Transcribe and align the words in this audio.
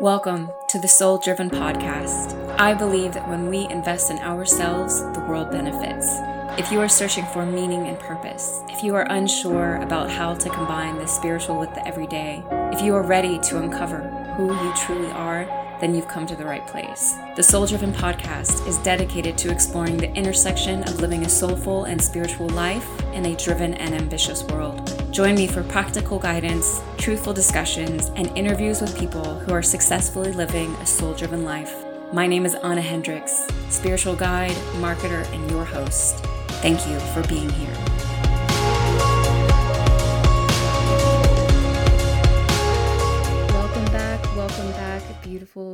Welcome 0.00 0.50
to 0.68 0.78
the 0.78 0.88
Soul 0.88 1.18
Driven 1.18 1.50
Podcast. 1.50 2.34
I 2.58 2.72
believe 2.72 3.12
that 3.12 3.28
when 3.28 3.50
we 3.50 3.68
invest 3.68 4.10
in 4.10 4.16
ourselves, 4.20 5.02
the 5.12 5.22
world 5.28 5.50
benefits. 5.50 6.08
If 6.58 6.72
you 6.72 6.80
are 6.80 6.88
searching 6.88 7.26
for 7.26 7.44
meaning 7.44 7.86
and 7.86 7.98
purpose, 7.98 8.62
if 8.70 8.82
you 8.82 8.94
are 8.94 9.06
unsure 9.10 9.76
about 9.76 10.10
how 10.10 10.32
to 10.32 10.48
combine 10.48 10.96
the 10.96 11.06
spiritual 11.06 11.58
with 11.58 11.74
the 11.74 11.86
everyday, 11.86 12.42
if 12.72 12.80
you 12.80 12.94
are 12.94 13.02
ready 13.02 13.38
to 13.40 13.58
uncover 13.58 14.00
who 14.38 14.54
you 14.54 14.72
truly 14.74 15.10
are, 15.10 15.44
then 15.80 15.94
you've 15.94 16.08
come 16.08 16.26
to 16.26 16.36
the 16.36 16.44
right 16.44 16.66
place. 16.66 17.16
The 17.36 17.42
Soul 17.42 17.66
Driven 17.66 17.92
Podcast 17.92 18.66
is 18.68 18.78
dedicated 18.78 19.36
to 19.38 19.50
exploring 19.50 19.96
the 19.96 20.12
intersection 20.14 20.82
of 20.84 21.00
living 21.00 21.24
a 21.24 21.28
soulful 21.28 21.84
and 21.84 22.00
spiritual 22.00 22.48
life 22.50 22.86
in 23.12 23.26
a 23.26 23.36
driven 23.36 23.74
and 23.74 23.94
ambitious 23.94 24.44
world. 24.44 24.86
Join 25.10 25.34
me 25.34 25.46
for 25.46 25.62
practical 25.64 26.18
guidance, 26.18 26.80
truthful 26.98 27.32
discussions, 27.32 28.10
and 28.16 28.28
interviews 28.36 28.80
with 28.80 28.98
people 28.98 29.38
who 29.40 29.52
are 29.52 29.62
successfully 29.62 30.32
living 30.32 30.72
a 30.76 30.86
soul 30.86 31.14
driven 31.14 31.44
life. 31.44 31.74
My 32.12 32.26
name 32.26 32.44
is 32.44 32.54
Ahna 32.56 32.82
Hendrix, 32.82 33.46
spiritual 33.68 34.16
guide, 34.16 34.56
marketer, 34.80 35.24
and 35.32 35.50
your 35.50 35.64
host. 35.64 36.24
Thank 36.60 36.86
you 36.86 36.98
for 37.14 37.26
being 37.28 37.48
here. 37.50 37.89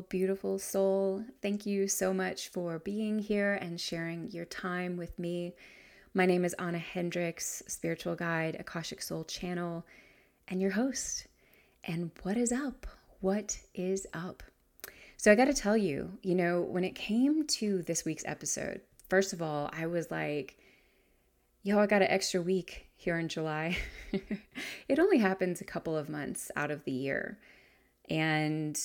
Beautiful, 0.08 0.60
soul. 0.60 1.24
Thank 1.42 1.66
you 1.66 1.88
so 1.88 2.14
much 2.14 2.50
for 2.50 2.78
being 2.78 3.18
here 3.18 3.54
and 3.54 3.80
sharing 3.80 4.30
your 4.30 4.44
time 4.44 4.96
with 4.96 5.18
me. 5.18 5.54
My 6.14 6.26
name 6.26 6.44
is 6.44 6.54
Ahna 6.60 6.78
Hendrix, 6.78 7.60
spiritual 7.66 8.14
guide, 8.14 8.56
Akashic 8.60 9.02
Soul 9.02 9.24
channel, 9.24 9.84
and 10.46 10.62
your 10.62 10.70
host. 10.70 11.26
And 11.82 12.12
what 12.22 12.36
is 12.36 12.52
up? 12.52 12.86
What 13.20 13.58
is 13.74 14.06
up? 14.14 14.44
So 15.16 15.32
I 15.32 15.34
got 15.34 15.46
to 15.46 15.54
tell 15.54 15.76
you, 15.76 16.16
you 16.22 16.36
know, 16.36 16.60
when 16.60 16.84
it 16.84 16.94
came 16.94 17.44
to 17.44 17.82
this 17.82 18.04
week's 18.04 18.24
episode, 18.26 18.82
first 19.08 19.32
of 19.32 19.42
all, 19.42 19.70
I 19.72 19.86
was 19.86 20.08
like, 20.12 20.56
yo, 21.64 21.80
I 21.80 21.86
got 21.86 22.02
an 22.02 22.08
extra 22.08 22.40
week 22.40 22.86
here 22.94 23.18
in 23.18 23.28
July. 23.28 23.76
it 24.88 25.00
only 25.00 25.18
happens 25.18 25.60
a 25.60 25.64
couple 25.64 25.96
of 25.96 26.08
months 26.08 26.52
out 26.54 26.70
of 26.70 26.84
the 26.84 26.92
year. 26.92 27.38
And 28.08 28.80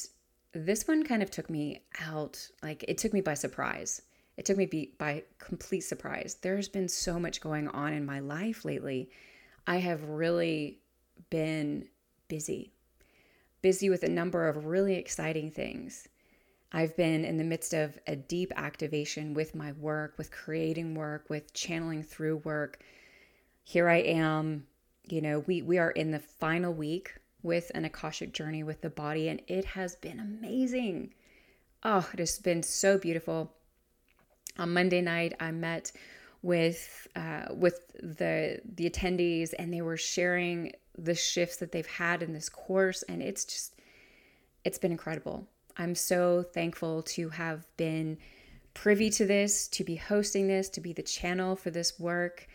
this 0.53 0.87
one 0.87 1.03
kind 1.03 1.23
of 1.23 1.31
took 1.31 1.49
me 1.49 1.81
out, 1.99 2.49
like, 2.61 2.83
it 2.87 2.97
took 2.97 3.13
me 3.13 3.21
by 3.21 3.33
surprise 3.33 4.01
it 4.37 4.45
took 4.45 4.57
me 4.57 4.91
by 4.97 5.23
complete 5.37 5.81
surprise. 5.81 6.37
There's 6.41 6.69
been 6.69 6.87
so 6.87 7.19
much 7.19 7.41
going 7.41 7.67
on 7.67 7.93
in 7.93 8.05
my 8.05 8.19
life 8.19 8.65
lately. 8.65 9.09
I 9.67 9.77
have 9.77 10.03
really 10.03 10.79
been 11.29 11.87
busy, 12.27 12.71
busy 13.61 13.89
with 13.89 14.03
a 14.03 14.09
number 14.09 14.47
of 14.47 14.65
really 14.65 14.95
exciting 14.95 15.51
things. 15.51 16.07
I've 16.71 16.95
been 16.95 17.25
in 17.25 17.37
the 17.37 17.43
midst 17.43 17.73
of 17.73 17.99
a 18.07 18.15
deep 18.15 18.51
activation 18.55 19.33
with 19.33 19.53
my 19.53 19.73
work, 19.73 20.15
with 20.17 20.31
creating 20.31 20.95
work, 20.95 21.29
with 21.29 21.53
channeling 21.53 22.01
through 22.01 22.37
work. 22.37 22.81
Here 23.63 23.89
I 23.89 23.97
am, 23.97 24.65
you 25.07 25.21
know, 25.21 25.39
we 25.39 25.61
we 25.61 25.77
are 25.77 25.91
in 25.91 26.11
the 26.11 26.19
final 26.19 26.73
week 26.73 27.13
with 27.43 27.71
an 27.73 27.85
Akashic 27.85 28.33
journey 28.33 28.63
with 28.63 28.81
the 28.81 28.89
body 28.89 29.27
and 29.29 29.41
it 29.47 29.65
has 29.65 29.95
been 29.95 30.19
amazing. 30.19 31.13
Oh, 31.83 32.07
it 32.13 32.19
has 32.19 32.37
been 32.37 32.63
so 32.63 32.97
beautiful 32.97 33.51
on 34.57 34.73
Monday 34.73 35.01
night, 35.01 35.33
I 35.39 35.51
met 35.51 35.91
with 36.41 37.07
uh, 37.15 37.45
with 37.53 37.91
the 38.01 38.59
the 38.75 38.89
attendees, 38.89 39.53
and 39.57 39.73
they 39.73 39.81
were 39.81 39.97
sharing 39.97 40.73
the 40.97 41.15
shifts 41.15 41.57
that 41.57 41.71
they've 41.71 41.85
had 41.85 42.21
in 42.21 42.33
this 42.33 42.49
course, 42.49 43.03
and 43.03 43.21
it's 43.21 43.45
just 43.45 43.75
it's 44.65 44.77
been 44.77 44.91
incredible. 44.91 45.47
I'm 45.77 45.95
so 45.95 46.43
thankful 46.43 47.01
to 47.03 47.29
have 47.29 47.65
been 47.77 48.17
privy 48.73 49.09
to 49.11 49.25
this, 49.25 49.67
to 49.69 49.83
be 49.83 49.95
hosting 49.95 50.47
this, 50.47 50.69
to 50.69 50.81
be 50.81 50.93
the 50.93 51.01
channel 51.01 51.55
for 51.55 51.71
this 51.71 51.99
work. 51.99 52.47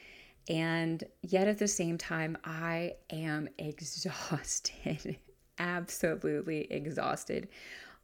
And 0.49 1.03
yet 1.23 1.49
at 1.49 1.59
the 1.59 1.69
same 1.69 1.99
time, 1.99 2.39
I 2.45 2.95
am 3.11 3.49
exhausted, 3.59 5.17
absolutely 5.59 6.71
exhausted. 6.71 7.49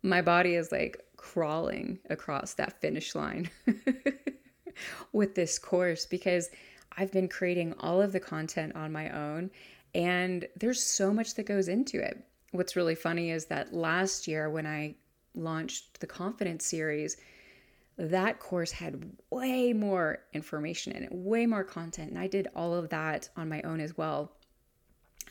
My 0.03 0.20
body 0.22 0.54
is 0.54 0.72
like 0.72 1.00
crawling 1.16 1.98
across 2.10 2.54
that 2.54 2.80
finish 2.80 3.14
line 3.14 3.48
with 5.12 5.34
this 5.34 5.58
course 5.58 6.06
because 6.06 6.50
I've 6.97 7.12
been 7.12 7.28
creating 7.28 7.75
all 7.78 8.03
of 8.03 8.12
the 8.12 8.20
content 8.20 8.74
on 8.74 8.91
my 8.91 9.10
own 9.10 9.50
and 9.94 10.47
there's 10.56 10.82
so 10.82 11.12
much 11.12 11.34
that 11.34 11.44
goes 11.44 11.69
into 11.69 12.03
it. 12.03 12.24
What's 12.50 12.76
really 12.76 12.94
funny 12.94 13.30
is 13.30 13.47
that 13.47 13.72
last 13.72 14.26
year 14.26 14.50
when 14.50 14.66
I 14.66 14.97
launched 15.34 16.00
the 16.00 16.06
confidence 16.06 16.66
series, 16.66 17.16
that 17.97 18.38
course 18.38 18.72
had 18.72 19.12
way 19.30 19.72
more 19.72 20.20
information 20.32 20.92
in 20.92 21.04
it, 21.04 21.12
way 21.12 21.47
more 21.47 21.64
content. 21.64 22.10
And 22.10 22.19
I 22.19 22.26
did 22.26 22.48
all 22.56 22.75
of 22.75 22.88
that 22.91 23.28
on 23.36 23.48
my 23.48 23.62
own 23.62 23.80
as 23.80 23.97
well. 23.97 24.32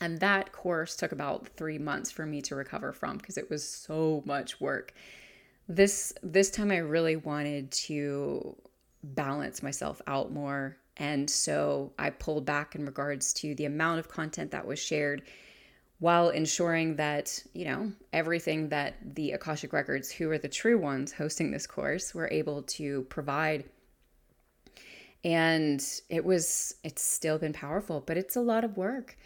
And 0.00 0.18
that 0.20 0.52
course 0.52 0.96
took 0.96 1.12
about 1.12 1.48
three 1.56 1.78
months 1.78 2.10
for 2.10 2.26
me 2.26 2.40
to 2.42 2.54
recover 2.54 2.92
from 2.92 3.18
because 3.18 3.36
it 3.36 3.50
was 3.50 3.68
so 3.68 4.22
much 4.26 4.60
work 4.60 4.94
this 5.68 6.12
this 6.22 6.50
time 6.50 6.70
I 6.70 6.78
really 6.78 7.16
wanted 7.16 7.70
to 7.72 8.56
balance 9.02 9.62
myself 9.62 10.00
out 10.06 10.32
more 10.32 10.76
and 10.96 11.28
so 11.28 11.92
I 11.98 12.10
pulled 12.10 12.44
back 12.44 12.74
in 12.74 12.84
regards 12.84 13.32
to 13.34 13.54
the 13.54 13.64
amount 13.64 13.98
of 13.98 14.08
content 14.08 14.50
that 14.50 14.66
was 14.66 14.78
shared 14.78 15.22
while 16.02 16.30
ensuring 16.30 16.96
that, 16.96 17.40
you 17.52 17.64
know, 17.64 17.92
everything 18.12 18.70
that 18.70 18.96
the 19.14 19.30
Akashic 19.30 19.72
Records, 19.72 20.10
who 20.10 20.28
are 20.32 20.36
the 20.36 20.48
true 20.48 20.76
ones 20.76 21.12
hosting 21.12 21.52
this 21.52 21.64
course, 21.64 22.12
were 22.12 22.28
able 22.32 22.64
to 22.64 23.02
provide. 23.02 23.62
And 25.22 25.80
it 26.08 26.24
was, 26.24 26.74
it's 26.82 27.02
still 27.02 27.38
been 27.38 27.52
powerful, 27.52 28.02
but 28.04 28.16
it's 28.16 28.34
a 28.34 28.40
lot 28.40 28.64
of 28.64 28.76
work. 28.76 29.16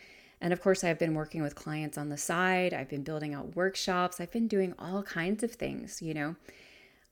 And 0.42 0.52
of 0.52 0.60
course, 0.60 0.84
I've 0.84 0.98
been 0.98 1.14
working 1.14 1.40
with 1.40 1.54
clients 1.54 1.96
on 1.96 2.10
the 2.10 2.18
side. 2.18 2.74
I've 2.74 2.90
been 2.90 3.04
building 3.04 3.32
out 3.32 3.56
workshops. 3.56 4.20
I've 4.20 4.30
been 4.30 4.46
doing 4.46 4.74
all 4.78 5.02
kinds 5.02 5.42
of 5.42 5.52
things, 5.52 6.02
you 6.02 6.12
know. 6.12 6.36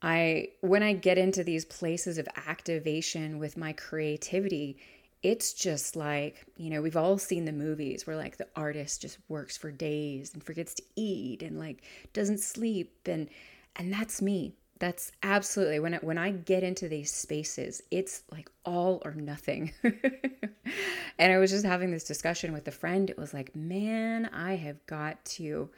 I 0.03 0.49
when 0.61 0.83
I 0.83 0.93
get 0.93 1.17
into 1.17 1.43
these 1.43 1.65
places 1.65 2.19
of 2.19 2.29
activation 2.47 3.39
with 3.39 3.57
my 3.57 3.73
creativity, 3.73 4.77
it's 5.25 5.55
just 5.55 5.97
like, 5.97 6.45
you 6.57 6.69
know, 6.69 6.83
we've 6.83 6.99
all 6.99 7.17
seen 7.17 7.47
the 7.47 7.53
movies 7.53 8.07
where 8.07 8.15
like 8.15 8.37
the 8.37 8.47
artist 8.55 9.01
just 9.01 9.19
works 9.29 9.57
for 9.57 9.73
days 9.73 10.35
and 10.35 10.45
forgets 10.45 10.75
to 10.75 10.83
eat 10.97 11.43
and 11.43 11.59
like 11.59 11.83
doesn't 12.13 12.39
sleep 12.39 12.93
and 13.07 13.29
and 13.77 13.93
that's 13.93 14.21
me 14.21 14.55
that's 14.79 15.13
absolutely 15.23 15.81
when 15.81 15.95
I, 15.95 15.99
when 15.99 16.19
I 16.19 16.31
get 16.33 16.63
into 16.63 16.89
these 16.89 17.11
spaces, 17.11 17.81
it's 17.91 18.23
like 18.31 18.51
all 18.67 19.01
or 19.05 19.15
nothing. 19.15 19.73
and 19.83 21.33
I 21.33 21.39
was 21.39 21.51
just 21.53 21.65
having 21.65 21.91
this 21.91 22.05
discussion 22.05 22.53
with 22.53 22.67
a 22.69 22.73
friend. 22.73 23.09
It 23.09 23.17
was 23.17 23.33
like, 23.33 23.55
man, 23.55 24.27
I 24.27 24.57
have 24.57 24.85
got 24.87 25.25
to, 25.27 25.71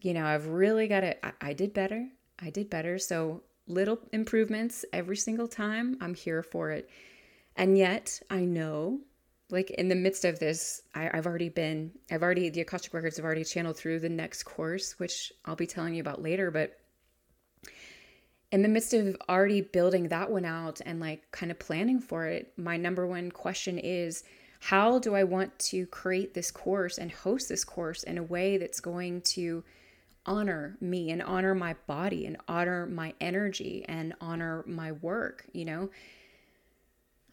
you 0.00 0.12
know, 0.12 0.26
I've 0.26 0.48
really 0.48 0.88
got 0.88 1.00
to. 1.00 1.24
I, 1.24 1.32
I 1.40 1.52
did 1.52 1.72
better. 1.72 2.08
I 2.40 2.50
did 2.50 2.68
better. 2.68 2.98
So 2.98 3.42
little 3.68 4.00
improvements 4.12 4.84
every 4.92 5.16
single 5.16 5.48
time. 5.48 5.96
I'm 6.00 6.14
here 6.14 6.42
for 6.42 6.72
it. 6.72 6.90
And 7.56 7.76
yet, 7.76 8.20
I 8.30 8.44
know, 8.44 9.00
like 9.50 9.70
in 9.70 9.88
the 9.88 9.94
midst 9.94 10.24
of 10.24 10.38
this, 10.38 10.82
I, 10.94 11.10
I've 11.12 11.26
already 11.26 11.50
been, 11.50 11.92
I've 12.10 12.22
already 12.22 12.48
the 12.48 12.62
Akashic 12.62 12.94
Records 12.94 13.16
have 13.16 13.24
already 13.24 13.44
channeled 13.44 13.76
through 13.76 14.00
the 14.00 14.08
next 14.08 14.44
course, 14.44 14.98
which 14.98 15.32
I'll 15.44 15.56
be 15.56 15.66
telling 15.66 15.94
you 15.94 16.00
about 16.00 16.22
later, 16.22 16.50
but 16.50 16.78
in 18.50 18.62
the 18.62 18.68
midst 18.68 18.92
of 18.92 19.16
already 19.28 19.62
building 19.62 20.08
that 20.08 20.30
one 20.30 20.44
out 20.44 20.80
and 20.84 21.00
like 21.00 21.30
kind 21.30 21.50
of 21.50 21.58
planning 21.58 22.00
for 22.00 22.26
it, 22.26 22.52
my 22.56 22.76
number 22.76 23.06
one 23.06 23.30
question 23.30 23.78
is 23.78 24.24
how 24.60 24.98
do 24.98 25.14
I 25.14 25.24
want 25.24 25.58
to 25.58 25.86
create 25.86 26.34
this 26.34 26.50
course 26.50 26.98
and 26.98 27.10
host 27.10 27.48
this 27.48 27.64
course 27.64 28.02
in 28.04 28.18
a 28.18 28.22
way 28.22 28.58
that's 28.58 28.78
going 28.78 29.22
to 29.22 29.64
honor 30.24 30.76
me 30.80 31.10
and 31.10 31.22
honor 31.22 31.54
my 31.54 31.74
body 31.86 32.26
and 32.26 32.36
honor 32.46 32.86
my 32.86 33.14
energy 33.20 33.84
and 33.88 34.14
honor 34.20 34.62
my 34.66 34.92
work, 34.92 35.44
you 35.52 35.64
know? 35.64 35.90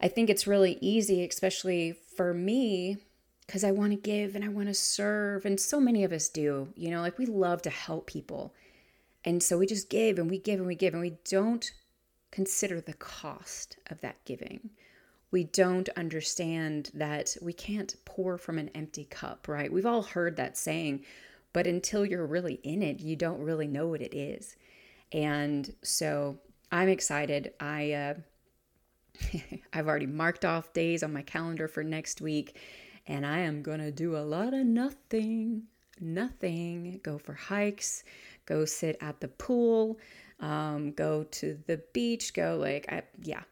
I 0.01 0.07
think 0.07 0.29
it's 0.29 0.47
really 0.47 0.77
easy, 0.81 1.25
especially 1.25 1.91
for 1.91 2.33
me, 2.33 2.97
because 3.45 3.63
I 3.63 3.71
want 3.71 3.91
to 3.91 3.97
give 3.97 4.35
and 4.35 4.45
I 4.45 4.49
want 4.49 4.67
to 4.67 4.73
serve. 4.73 5.45
And 5.45 5.59
so 5.59 5.79
many 5.79 6.03
of 6.03 6.13
us 6.13 6.29
do, 6.29 6.69
you 6.75 6.89
know, 6.89 7.01
like 7.01 7.17
we 7.17 7.25
love 7.25 7.61
to 7.63 7.69
help 7.69 8.07
people. 8.07 8.53
And 9.25 9.43
so 9.43 9.57
we 9.57 9.65
just 9.65 9.89
give 9.89 10.17
and 10.17 10.29
we 10.29 10.37
give 10.39 10.59
and 10.59 10.67
we 10.67 10.75
give 10.75 10.93
and 10.93 11.01
we 11.01 11.17
don't 11.25 11.71
consider 12.31 12.79
the 12.79 12.93
cost 12.93 13.77
of 13.89 13.99
that 14.01 14.23
giving. 14.25 14.69
We 15.31 15.43
don't 15.43 15.89
understand 15.89 16.91
that 16.93 17.35
we 17.41 17.53
can't 17.53 17.95
pour 18.05 18.37
from 18.37 18.57
an 18.57 18.69
empty 18.73 19.05
cup, 19.05 19.47
right? 19.47 19.71
We've 19.71 19.85
all 19.85 20.01
heard 20.01 20.37
that 20.37 20.57
saying, 20.57 21.05
but 21.53 21.67
until 21.67 22.05
you're 22.05 22.25
really 22.25 22.59
in 22.63 22.81
it, 22.81 22.99
you 22.99 23.15
don't 23.15 23.41
really 23.41 23.67
know 23.67 23.87
what 23.87 24.01
it 24.01 24.15
is. 24.15 24.55
And 25.11 25.73
so 25.83 26.37
I'm 26.71 26.89
excited. 26.89 27.53
I 27.59 27.91
uh, 27.93 28.13
I've 29.73 29.87
already 29.87 30.07
marked 30.07 30.45
off 30.45 30.73
days 30.73 31.03
on 31.03 31.13
my 31.13 31.21
calendar 31.21 31.67
for 31.67 31.83
next 31.83 32.21
week, 32.21 32.57
and 33.07 33.25
I 33.25 33.39
am 33.39 33.61
gonna 33.61 33.91
do 33.91 34.15
a 34.15 34.19
lot 34.19 34.53
of 34.53 34.65
nothing 34.65 35.63
nothing. 36.01 36.99
Go 37.03 37.17
for 37.17 37.33
hikes, 37.33 38.03
go 38.45 38.65
sit 38.65 38.97
at 39.01 39.19
the 39.19 39.27
pool, 39.27 39.99
um, 40.39 40.91
go 40.91 41.23
to 41.23 41.57
the 41.67 41.81
beach, 41.93 42.33
go 42.33 42.57
like, 42.59 42.91
I, 42.91 43.03
yeah. 43.21 43.43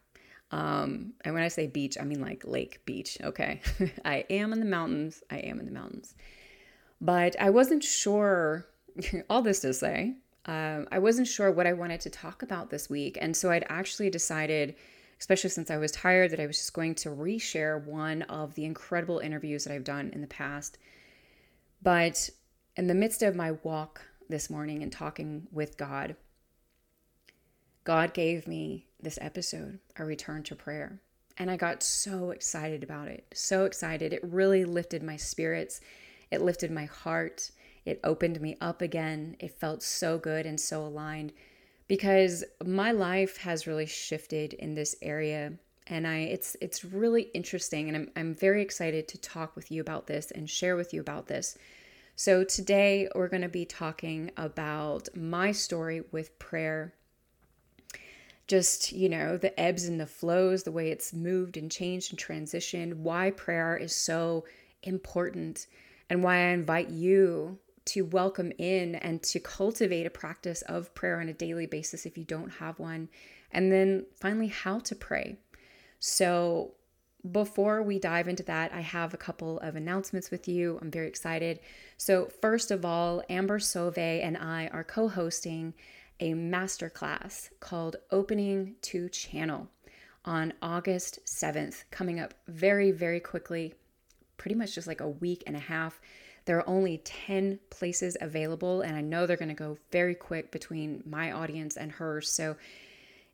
Um, 0.51 1.13
and 1.25 1.33
when 1.33 1.43
I 1.43 1.49
say 1.49 1.67
beach, 1.67 1.97
I 1.99 2.05
mean 2.05 2.21
like 2.21 2.43
lake 2.45 2.81
beach, 2.85 3.17
okay? 3.21 3.61
I 4.05 4.25
am 4.29 4.53
in 4.53 4.59
the 4.59 4.65
mountains. 4.65 5.21
I 5.29 5.39
am 5.39 5.59
in 5.59 5.65
the 5.65 5.71
mountains. 5.71 6.15
But 7.01 7.35
I 7.39 7.49
wasn't 7.49 7.83
sure, 7.83 8.65
all 9.29 9.41
this 9.41 9.59
to 9.61 9.73
say, 9.73 10.15
um, 10.45 10.87
I 10.91 10.99
wasn't 10.99 11.27
sure 11.27 11.51
what 11.51 11.67
I 11.67 11.73
wanted 11.73 11.99
to 12.01 12.09
talk 12.09 12.41
about 12.41 12.69
this 12.69 12.89
week. 12.89 13.17
And 13.19 13.35
so 13.35 13.51
I'd 13.51 13.65
actually 13.67 14.09
decided, 14.09 14.75
especially 15.19 15.49
since 15.49 15.71
I 15.71 15.77
was 15.77 15.91
tired, 15.91 16.31
that 16.31 16.39
I 16.39 16.47
was 16.47 16.57
just 16.57 16.73
going 16.73 16.95
to 16.95 17.09
reshare 17.09 17.83
one 17.83 18.23
of 18.23 18.55
the 18.55 18.65
incredible 18.65 19.19
interviews 19.19 19.63
that 19.63 19.73
I've 19.73 19.83
done 19.83 20.11
in 20.13 20.21
the 20.21 20.27
past. 20.27 20.77
But 21.81 22.29
in 22.75 22.87
the 22.87 22.95
midst 22.95 23.23
of 23.23 23.35
my 23.35 23.51
walk 23.63 24.01
this 24.29 24.49
morning 24.49 24.83
and 24.83 24.91
talking 24.91 25.47
with 25.51 25.77
God, 25.77 26.15
God 27.83 28.13
gave 28.13 28.47
me 28.47 28.87
this 29.01 29.17
episode, 29.21 29.79
A 29.95 30.05
Return 30.05 30.43
to 30.43 30.55
Prayer. 30.55 30.99
And 31.37 31.49
I 31.49 31.57
got 31.57 31.83
so 31.83 32.31
excited 32.31 32.83
about 32.83 33.07
it. 33.07 33.25
So 33.33 33.65
excited. 33.65 34.11
It 34.11 34.23
really 34.23 34.65
lifted 34.65 35.03
my 35.03 35.17
spirits. 35.17 35.79
It 36.31 36.41
lifted 36.41 36.71
my 36.71 36.85
heart. 36.85 37.51
It 37.85 37.99
opened 38.03 38.41
me 38.41 38.57
up 38.59 38.81
again. 38.81 39.37
It 39.39 39.59
felt 39.59 39.81
so 39.81 40.17
good 40.17 40.45
and 40.45 40.59
so 40.59 40.81
aligned 40.81 41.31
because 41.87 42.43
my 42.65 42.91
life 42.91 43.37
has 43.37 43.67
really 43.67 43.85
shifted 43.85 44.53
in 44.53 44.75
this 44.75 44.95
area 45.01 45.53
and 45.87 46.05
I 46.05 46.17
it's 46.19 46.57
it's 46.59 46.83
really 46.83 47.23
interesting 47.33 47.87
and 47.87 47.95
I'm 47.95 48.11
I'm 48.15 48.35
very 48.35 48.61
excited 48.61 49.07
to 49.09 49.17
talk 49.17 49.55
with 49.55 49.71
you 49.71 49.81
about 49.81 50.07
this 50.07 50.31
and 50.31 50.49
share 50.49 50.75
with 50.75 50.93
you 50.93 51.01
about 51.01 51.27
this. 51.27 51.57
So 52.19 52.43
today 52.43 53.07
we're 53.13 53.27
going 53.27 53.43
to 53.43 53.47
be 53.47 53.65
talking 53.65 54.31
about 54.37 55.07
my 55.15 55.51
story 55.51 56.01
with 56.11 56.37
prayer. 56.39 56.95
Just, 58.47 58.91
you 58.91 59.07
know, 59.07 59.37
the 59.37 59.57
ebbs 59.59 59.85
and 59.85 59.99
the 59.99 60.07
flows, 60.07 60.63
the 60.63 60.71
way 60.71 60.89
it's 60.89 61.13
moved 61.13 61.57
and 61.57 61.69
changed 61.69 62.11
and 62.11 62.19
transitioned, 62.19 62.95
why 62.95 63.29
prayer 63.29 63.77
is 63.77 63.95
so 63.95 64.45
important 64.81 65.67
and 66.09 66.23
why 66.23 66.37
I 66.37 66.53
invite 66.53 66.89
you 66.89 67.59
to 67.87 68.05
welcome 68.05 68.51
in 68.57 68.95
and 68.95 69.21
to 69.23 69.39
cultivate 69.39 70.05
a 70.05 70.11
practice 70.11 70.61
of 70.63 70.93
prayer 70.93 71.19
on 71.19 71.29
a 71.29 71.33
daily 71.33 71.65
basis 71.65 72.05
if 72.05 72.17
you 72.17 72.23
don't 72.23 72.49
have 72.49 72.79
one. 72.79 73.09
And 73.51 73.71
then 73.71 74.05
finally, 74.19 74.47
how 74.47 74.79
to 74.79 74.95
pray. 74.95 75.37
So, 75.99 76.73
before 77.31 77.81
we 77.81 77.99
dive 77.99 78.27
into 78.27 78.43
that, 78.43 78.71
I 78.71 78.81
have 78.81 79.13
a 79.13 79.17
couple 79.17 79.59
of 79.59 79.75
announcements 79.75 80.31
with 80.31 80.47
you. 80.47 80.77
I'm 80.81 80.91
very 80.91 81.07
excited. 81.07 81.59
So, 81.97 82.29
first 82.41 82.71
of 82.71 82.85
all, 82.85 83.23
Amber 83.29 83.59
Sove 83.59 83.97
and 83.97 84.37
I 84.37 84.67
are 84.67 84.83
co 84.83 85.07
hosting 85.07 85.73
a 86.19 86.33
masterclass 86.33 87.49
called 87.59 87.95
Opening 88.11 88.75
to 88.83 89.09
Channel 89.09 89.69
on 90.25 90.53
August 90.61 91.19
7th, 91.25 91.83
coming 91.89 92.19
up 92.19 92.33
very, 92.47 92.91
very 92.91 93.19
quickly, 93.19 93.73
pretty 94.37 94.55
much 94.55 94.75
just 94.75 94.87
like 94.87 95.01
a 95.01 95.09
week 95.09 95.43
and 95.47 95.55
a 95.55 95.59
half. 95.59 96.01
There 96.47 96.57
are 96.59 96.69
only 96.69 96.99
10 96.99 97.59
places 97.69 98.15
available, 98.21 98.79
and 98.79 98.95
I 98.95 99.01
know 99.01 99.25
they're 99.27 99.35
going 99.35 99.49
to 99.49 99.53
go 99.53 99.77
very 99.91 100.15
quick 100.15 100.49
between 100.49 101.03
my 101.05 101.33
audience 101.33 101.75
and 101.75 101.91
hers. 101.91 102.31
So, 102.31 102.55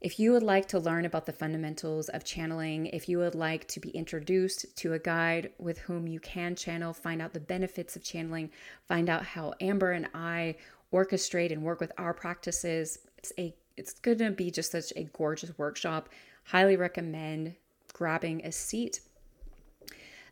if 0.01 0.19
you 0.19 0.31
would 0.31 0.41
like 0.41 0.67
to 0.69 0.79
learn 0.79 1.05
about 1.05 1.27
the 1.27 1.31
fundamentals 1.31 2.09
of 2.09 2.25
channeling, 2.25 2.87
if 2.87 3.07
you 3.07 3.19
would 3.19 3.35
like 3.35 3.67
to 3.67 3.79
be 3.79 3.91
introduced 3.91 4.75
to 4.77 4.93
a 4.93 4.99
guide 4.99 5.51
with 5.59 5.77
whom 5.77 6.07
you 6.07 6.19
can 6.19 6.55
channel, 6.55 6.91
find 6.91 7.21
out 7.21 7.33
the 7.33 7.39
benefits 7.39 7.95
of 7.95 8.03
channeling, 8.03 8.49
find 8.87 9.07
out 9.09 9.23
how 9.23 9.53
Amber 9.61 9.91
and 9.91 10.09
I 10.15 10.55
orchestrate 10.91 11.51
and 11.51 11.61
work 11.61 11.79
with 11.79 11.91
our 11.99 12.15
practices, 12.15 12.97
it's 13.19 13.31
a 13.37 13.53
it's 13.77 13.93
going 13.93 14.17
to 14.17 14.31
be 14.31 14.49
just 14.49 14.71
such 14.71 14.91
a 14.95 15.03
gorgeous 15.13 15.55
workshop. 15.59 16.09
Highly 16.45 16.77
recommend 16.77 17.53
grabbing 17.93 18.43
a 18.43 18.51
seat 18.51 19.01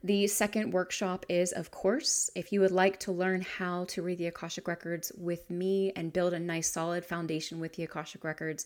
the 0.03 0.25
second 0.25 0.71
workshop 0.71 1.25
is, 1.29 1.51
of 1.51 1.69
course, 1.69 2.31
if 2.33 2.51
you 2.51 2.59
would 2.61 2.71
like 2.71 2.99
to 3.01 3.11
learn 3.11 3.41
how 3.41 3.85
to 3.85 4.01
read 4.01 4.17
the 4.17 4.27
Akashic 4.27 4.67
Records 4.67 5.11
with 5.15 5.47
me 5.49 5.91
and 5.95 6.11
build 6.11 6.33
a 6.33 6.39
nice 6.39 6.71
solid 6.71 7.05
foundation 7.05 7.59
with 7.59 7.73
the 7.73 7.83
Akashic 7.83 8.23
Records, 8.23 8.65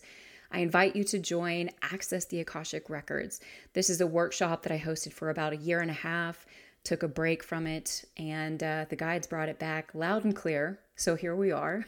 I 0.50 0.60
invite 0.60 0.96
you 0.96 1.04
to 1.04 1.18
join 1.18 1.70
Access 1.82 2.24
the 2.24 2.40
Akashic 2.40 2.88
Records. 2.88 3.40
This 3.74 3.90
is 3.90 4.00
a 4.00 4.06
workshop 4.06 4.62
that 4.62 4.72
I 4.72 4.78
hosted 4.78 5.12
for 5.12 5.28
about 5.28 5.52
a 5.52 5.56
year 5.56 5.80
and 5.80 5.90
a 5.90 5.94
half, 5.94 6.46
took 6.84 7.02
a 7.02 7.08
break 7.08 7.42
from 7.42 7.66
it, 7.66 8.06
and 8.16 8.62
uh, 8.62 8.86
the 8.88 8.96
guides 8.96 9.26
brought 9.26 9.50
it 9.50 9.58
back 9.58 9.94
loud 9.94 10.24
and 10.24 10.34
clear. 10.34 10.78
So 10.94 11.16
here 11.16 11.36
we 11.36 11.52
are. 11.52 11.84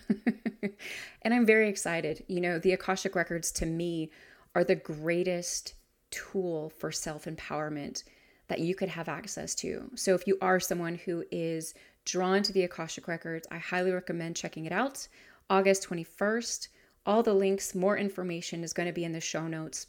and 1.23 1.33
I'm 1.33 1.47
very 1.47 1.71
excited. 1.71 2.23
You 2.27 2.43
know, 2.43 2.59
the 2.59 2.73
Akashic 2.73 3.15
Records 3.15 3.51
to 3.53 3.65
me 3.65 4.11
are 4.55 4.65
the 4.65 4.77
greatest 4.77 5.73
tool 6.11 6.69
for 6.69 6.93
self 6.93 7.25
empowerment 7.25 8.03
that 8.49 8.61
you 8.61 8.75
could 8.75 8.89
have 8.89 9.09
access 9.09 9.55
to. 9.57 9.91
So 9.95 10.15
if 10.15 10.27
you 10.27 10.39
are 10.41 10.59
someone 10.61 10.97
who 10.97 11.25
is 11.31 11.75
drawn 12.05 12.43
to 12.43 12.53
the 12.53 12.65
Akashic 12.65 13.07
Records, 13.07 13.47
I 13.51 13.59
highly 13.59 13.93
recommend 13.93 14.37
checking 14.37 14.65
it 14.65 14.73
out. 14.73 15.07
August 15.51 15.89
21st. 15.89 16.69
All 17.07 17.23
the 17.23 17.35
links, 17.35 17.75
more 17.75 17.97
information 17.97 18.65
is 18.65 18.73
going 18.73 18.87
to 18.87 18.93
be 18.93 19.05
in 19.05 19.13
the 19.13 19.21
show 19.21 19.47
notes. 19.47 19.87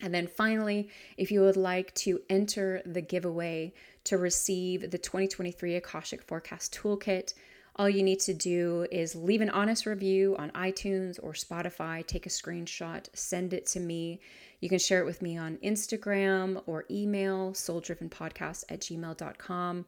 And 0.00 0.14
then 0.14 0.26
finally, 0.26 0.88
if 1.16 1.30
you 1.30 1.42
would 1.42 1.56
like 1.56 1.94
to 1.96 2.20
enter 2.30 2.82
the 2.86 3.02
giveaway 3.02 3.74
to 4.04 4.18
receive 4.18 4.90
the 4.90 4.98
2023 4.98 5.76
Akashic 5.76 6.22
Forecast 6.22 6.74
Toolkit, 6.74 7.34
all 7.76 7.88
you 7.88 8.02
need 8.02 8.20
to 8.20 8.34
do 8.34 8.86
is 8.90 9.14
leave 9.14 9.40
an 9.40 9.50
honest 9.50 9.86
review 9.86 10.36
on 10.38 10.50
iTunes 10.50 11.18
or 11.22 11.32
Spotify, 11.32 12.06
take 12.06 12.26
a 12.26 12.30
screenshot, 12.30 13.06
send 13.14 13.54
it 13.54 13.66
to 13.66 13.80
me. 13.80 14.20
You 14.62 14.68
can 14.68 14.78
share 14.78 15.00
it 15.00 15.06
with 15.06 15.22
me 15.22 15.36
on 15.36 15.56
Instagram 15.56 16.62
or 16.66 16.84
email, 16.88 17.50
souldrivenpodcast 17.50 18.64
at 18.68 18.78
gmail.com, 18.78 19.86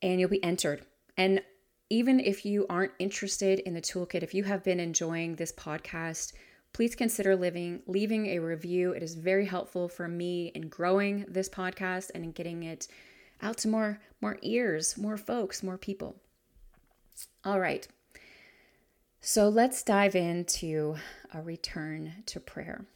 and 0.00 0.20
you'll 0.20 0.30
be 0.30 0.44
entered. 0.44 0.86
And 1.16 1.42
even 1.90 2.20
if 2.20 2.46
you 2.46 2.66
aren't 2.70 2.92
interested 3.00 3.58
in 3.58 3.74
the 3.74 3.80
toolkit, 3.80 4.22
if 4.22 4.32
you 4.32 4.44
have 4.44 4.62
been 4.62 4.78
enjoying 4.78 5.34
this 5.34 5.50
podcast, 5.50 6.34
please 6.72 6.94
consider 6.94 7.34
living, 7.34 7.82
leaving 7.88 8.26
a 8.26 8.38
review. 8.38 8.92
It 8.92 9.02
is 9.02 9.16
very 9.16 9.44
helpful 9.44 9.88
for 9.88 10.06
me 10.06 10.52
in 10.54 10.68
growing 10.68 11.24
this 11.26 11.48
podcast 11.48 12.12
and 12.14 12.22
in 12.22 12.30
getting 12.30 12.62
it 12.62 12.86
out 13.42 13.58
to 13.58 13.68
more, 13.68 14.00
more 14.20 14.38
ears, 14.42 14.96
more 14.96 15.16
folks, 15.16 15.64
more 15.64 15.78
people. 15.78 16.14
All 17.44 17.58
right. 17.58 17.88
So 19.20 19.48
let's 19.48 19.82
dive 19.82 20.14
into 20.14 20.94
a 21.34 21.42
return 21.42 22.22
to 22.26 22.38
prayer 22.38 22.86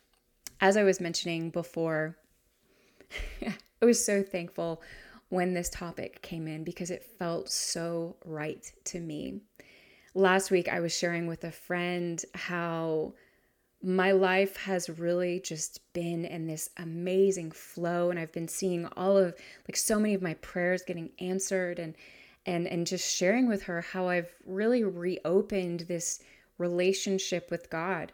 as 0.60 0.76
I 0.76 0.82
was 0.82 1.00
mentioning 1.00 1.50
before, 1.50 2.16
I 3.42 3.84
was 3.84 4.04
so 4.04 4.22
thankful 4.22 4.82
when 5.28 5.54
this 5.54 5.68
topic 5.68 6.22
came 6.22 6.46
in 6.46 6.64
because 6.64 6.90
it 6.90 7.04
felt 7.18 7.50
so 7.50 8.16
right 8.24 8.70
to 8.84 9.00
me. 9.00 9.40
Last 10.14 10.50
week, 10.50 10.68
I 10.68 10.80
was 10.80 10.96
sharing 10.96 11.26
with 11.26 11.44
a 11.44 11.50
friend 11.50 12.24
how 12.34 13.14
my 13.82 14.12
life 14.12 14.56
has 14.56 14.88
really 14.88 15.40
just 15.40 15.80
been 15.92 16.24
in 16.24 16.46
this 16.46 16.70
amazing 16.78 17.50
flow 17.50 18.10
and 18.10 18.18
I've 18.18 18.32
been 18.32 18.48
seeing 18.48 18.86
all 18.96 19.18
of 19.18 19.34
like 19.68 19.76
so 19.76 19.98
many 19.98 20.14
of 20.14 20.22
my 20.22 20.34
prayers 20.34 20.82
getting 20.82 21.10
answered 21.18 21.78
and 21.78 21.94
and 22.46 22.66
and 22.66 22.86
just 22.86 23.14
sharing 23.14 23.46
with 23.46 23.64
her 23.64 23.82
how 23.82 24.08
I've 24.08 24.34
really 24.46 24.84
reopened 24.84 25.80
this 25.80 26.22
relationship 26.56 27.50
with 27.50 27.68
God 27.68 28.12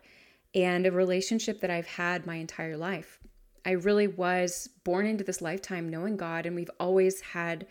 and 0.54 0.86
a 0.86 0.92
relationship 0.92 1.60
that 1.60 1.70
I've 1.70 1.86
had 1.86 2.26
my 2.26 2.36
entire 2.36 2.76
life. 2.76 3.18
I 3.64 3.72
really 3.72 4.08
was 4.08 4.68
born 4.84 5.06
into 5.06 5.24
this 5.24 5.42
lifetime 5.42 5.88
knowing 5.88 6.16
God 6.16 6.46
and 6.46 6.56
we've 6.56 6.70
always 6.80 7.20
had 7.20 7.66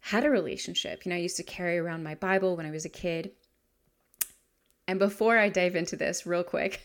had 0.00 0.24
a 0.24 0.30
relationship. 0.30 1.04
You 1.04 1.10
know, 1.10 1.16
I 1.16 1.20
used 1.20 1.36
to 1.36 1.42
carry 1.42 1.78
around 1.78 2.02
my 2.02 2.14
Bible 2.14 2.56
when 2.56 2.66
I 2.66 2.70
was 2.70 2.84
a 2.84 2.90
kid. 2.90 3.32
And 4.88 4.98
before 4.98 5.38
I 5.38 5.48
dive 5.48 5.76
into 5.76 5.94
this, 5.94 6.26
real 6.26 6.42
quick, 6.42 6.82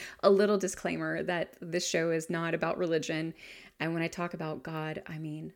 a 0.22 0.30
little 0.30 0.58
disclaimer 0.58 1.22
that 1.22 1.56
this 1.60 1.88
show 1.88 2.10
is 2.10 2.30
not 2.30 2.54
about 2.54 2.78
religion. 2.78 3.34
And 3.78 3.92
when 3.92 4.02
I 4.02 4.08
talk 4.08 4.34
about 4.34 4.62
God, 4.62 5.02
I 5.06 5.18
mean, 5.18 5.52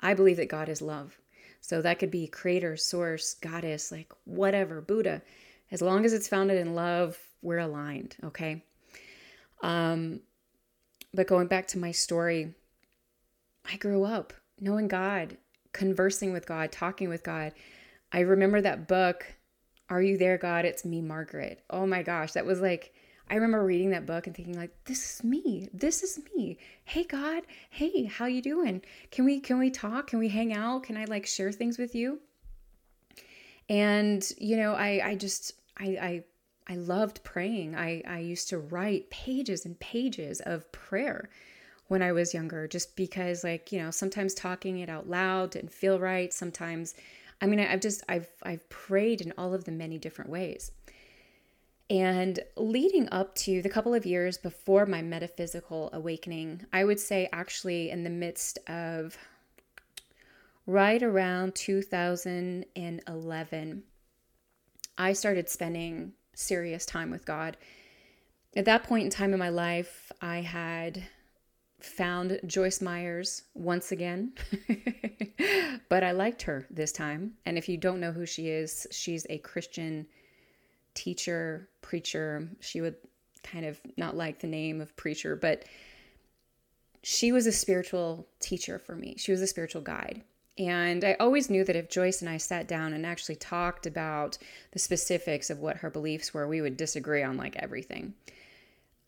I 0.00 0.14
believe 0.14 0.36
that 0.36 0.48
God 0.48 0.68
is 0.68 0.80
love. 0.80 1.18
So 1.60 1.82
that 1.82 1.98
could 1.98 2.10
be 2.10 2.26
creator, 2.26 2.76
source, 2.76 3.34
goddess, 3.34 3.90
like 3.90 4.12
whatever, 4.24 4.80
Buddha. 4.80 5.22
As 5.70 5.82
long 5.82 6.04
as 6.04 6.12
it's 6.12 6.28
founded 6.28 6.58
in 6.58 6.74
love, 6.74 7.18
we're 7.44 7.58
aligned, 7.58 8.16
okay? 8.24 8.64
Um, 9.62 10.20
but 11.12 11.28
going 11.28 11.46
back 11.46 11.68
to 11.68 11.78
my 11.78 11.92
story, 11.92 12.54
I 13.70 13.76
grew 13.76 14.04
up 14.04 14.32
knowing 14.60 14.88
God, 14.88 15.36
conversing 15.72 16.32
with 16.32 16.46
God, 16.46 16.72
talking 16.72 17.08
with 17.08 17.22
God. 17.22 17.52
I 18.12 18.20
remember 18.20 18.60
that 18.60 18.88
book, 18.88 19.26
Are 19.88 20.02
You 20.02 20.18
There, 20.18 20.38
God? 20.38 20.64
It's 20.64 20.84
Me, 20.84 21.00
Margaret. 21.00 21.62
Oh 21.70 21.86
my 21.86 22.02
gosh, 22.02 22.32
that 22.32 22.46
was 22.46 22.60
like, 22.60 22.92
I 23.30 23.34
remember 23.34 23.64
reading 23.64 23.90
that 23.90 24.06
book 24.06 24.26
and 24.26 24.36
thinking 24.36 24.56
like, 24.56 24.72
this 24.84 25.14
is 25.14 25.24
me. 25.24 25.68
This 25.72 26.02
is 26.02 26.20
me. 26.34 26.58
Hey 26.84 27.04
God, 27.04 27.44
hey, 27.70 28.04
how 28.04 28.26
you 28.26 28.42
doing? 28.42 28.82
Can 29.10 29.24
we 29.24 29.40
can 29.40 29.58
we 29.58 29.70
talk? 29.70 30.08
Can 30.08 30.18
we 30.18 30.28
hang 30.28 30.52
out? 30.52 30.82
Can 30.82 30.96
I 30.96 31.06
like 31.06 31.26
share 31.26 31.50
things 31.50 31.78
with 31.78 31.94
you? 31.94 32.20
And, 33.68 34.22
you 34.36 34.56
know, 34.56 34.74
I, 34.74 35.00
I 35.02 35.14
just, 35.14 35.54
I, 35.78 35.84
I, 35.84 36.24
I 36.66 36.76
loved 36.76 37.22
praying. 37.24 37.76
I, 37.76 38.02
I 38.06 38.20
used 38.20 38.48
to 38.48 38.58
write 38.58 39.10
pages 39.10 39.66
and 39.66 39.78
pages 39.80 40.40
of 40.40 40.72
prayer 40.72 41.28
when 41.88 42.02
I 42.02 42.12
was 42.12 42.32
younger, 42.32 42.66
just 42.66 42.96
because, 42.96 43.44
like, 43.44 43.70
you 43.70 43.82
know, 43.82 43.90
sometimes 43.90 44.32
talking 44.32 44.78
it 44.78 44.88
out 44.88 45.06
loud 45.08 45.50
didn't 45.50 45.74
feel 45.74 45.98
right. 45.98 46.32
Sometimes, 46.32 46.94
I 47.42 47.46
mean, 47.46 47.60
I've 47.60 47.80
just, 47.80 48.02
I've, 48.08 48.28
I've 48.42 48.66
prayed 48.70 49.20
in 49.20 49.34
all 49.36 49.52
of 49.52 49.64
the 49.64 49.72
many 49.72 49.98
different 49.98 50.30
ways. 50.30 50.72
And 51.90 52.40
leading 52.56 53.10
up 53.12 53.34
to 53.36 53.60
the 53.60 53.68
couple 53.68 53.92
of 53.92 54.06
years 54.06 54.38
before 54.38 54.86
my 54.86 55.02
metaphysical 55.02 55.90
awakening, 55.92 56.64
I 56.72 56.84
would 56.84 56.98
say 56.98 57.28
actually 57.30 57.90
in 57.90 58.04
the 58.04 58.10
midst 58.10 58.58
of 58.66 59.18
right 60.66 61.02
around 61.02 61.54
2011, 61.54 63.82
I 64.96 65.12
started 65.12 65.50
spending 65.50 66.12
serious 66.34 66.86
time 66.86 67.10
with 67.10 67.24
God. 67.24 67.56
At 68.56 68.66
that 68.66 68.84
point 68.84 69.04
in 69.04 69.10
time 69.10 69.32
in 69.32 69.38
my 69.38 69.48
life, 69.48 70.12
I 70.20 70.40
had 70.40 71.02
found 71.80 72.40
Joyce 72.46 72.80
Myers 72.80 73.42
once 73.54 73.92
again, 73.92 74.32
but 75.88 76.02
I 76.02 76.12
liked 76.12 76.42
her 76.42 76.66
this 76.70 76.92
time. 76.92 77.34
And 77.46 77.58
if 77.58 77.68
you 77.68 77.76
don't 77.76 78.00
know 78.00 78.12
who 78.12 78.26
she 78.26 78.48
is, 78.48 78.86
she's 78.90 79.26
a 79.28 79.38
Christian 79.38 80.06
teacher, 80.94 81.68
preacher. 81.82 82.48
She 82.60 82.80
would 82.80 82.96
kind 83.42 83.66
of 83.66 83.80
not 83.96 84.16
like 84.16 84.40
the 84.40 84.46
name 84.46 84.80
of 84.80 84.96
preacher, 84.96 85.36
but 85.36 85.64
she 87.02 87.32
was 87.32 87.46
a 87.46 87.52
spiritual 87.52 88.26
teacher 88.40 88.78
for 88.78 88.96
me. 88.96 89.16
She 89.18 89.30
was 89.30 89.42
a 89.42 89.46
spiritual 89.46 89.82
guide. 89.82 90.22
And 90.56 91.04
I 91.04 91.16
always 91.18 91.50
knew 91.50 91.64
that 91.64 91.74
if 91.74 91.88
Joyce 91.88 92.20
and 92.20 92.30
I 92.30 92.36
sat 92.36 92.68
down 92.68 92.92
and 92.92 93.04
actually 93.04 93.36
talked 93.36 93.86
about 93.86 94.38
the 94.70 94.78
specifics 94.78 95.50
of 95.50 95.58
what 95.58 95.78
her 95.78 95.90
beliefs 95.90 96.32
were, 96.32 96.46
we 96.46 96.60
would 96.60 96.76
disagree 96.76 97.22
on 97.22 97.36
like 97.36 97.56
everything. 97.56 98.14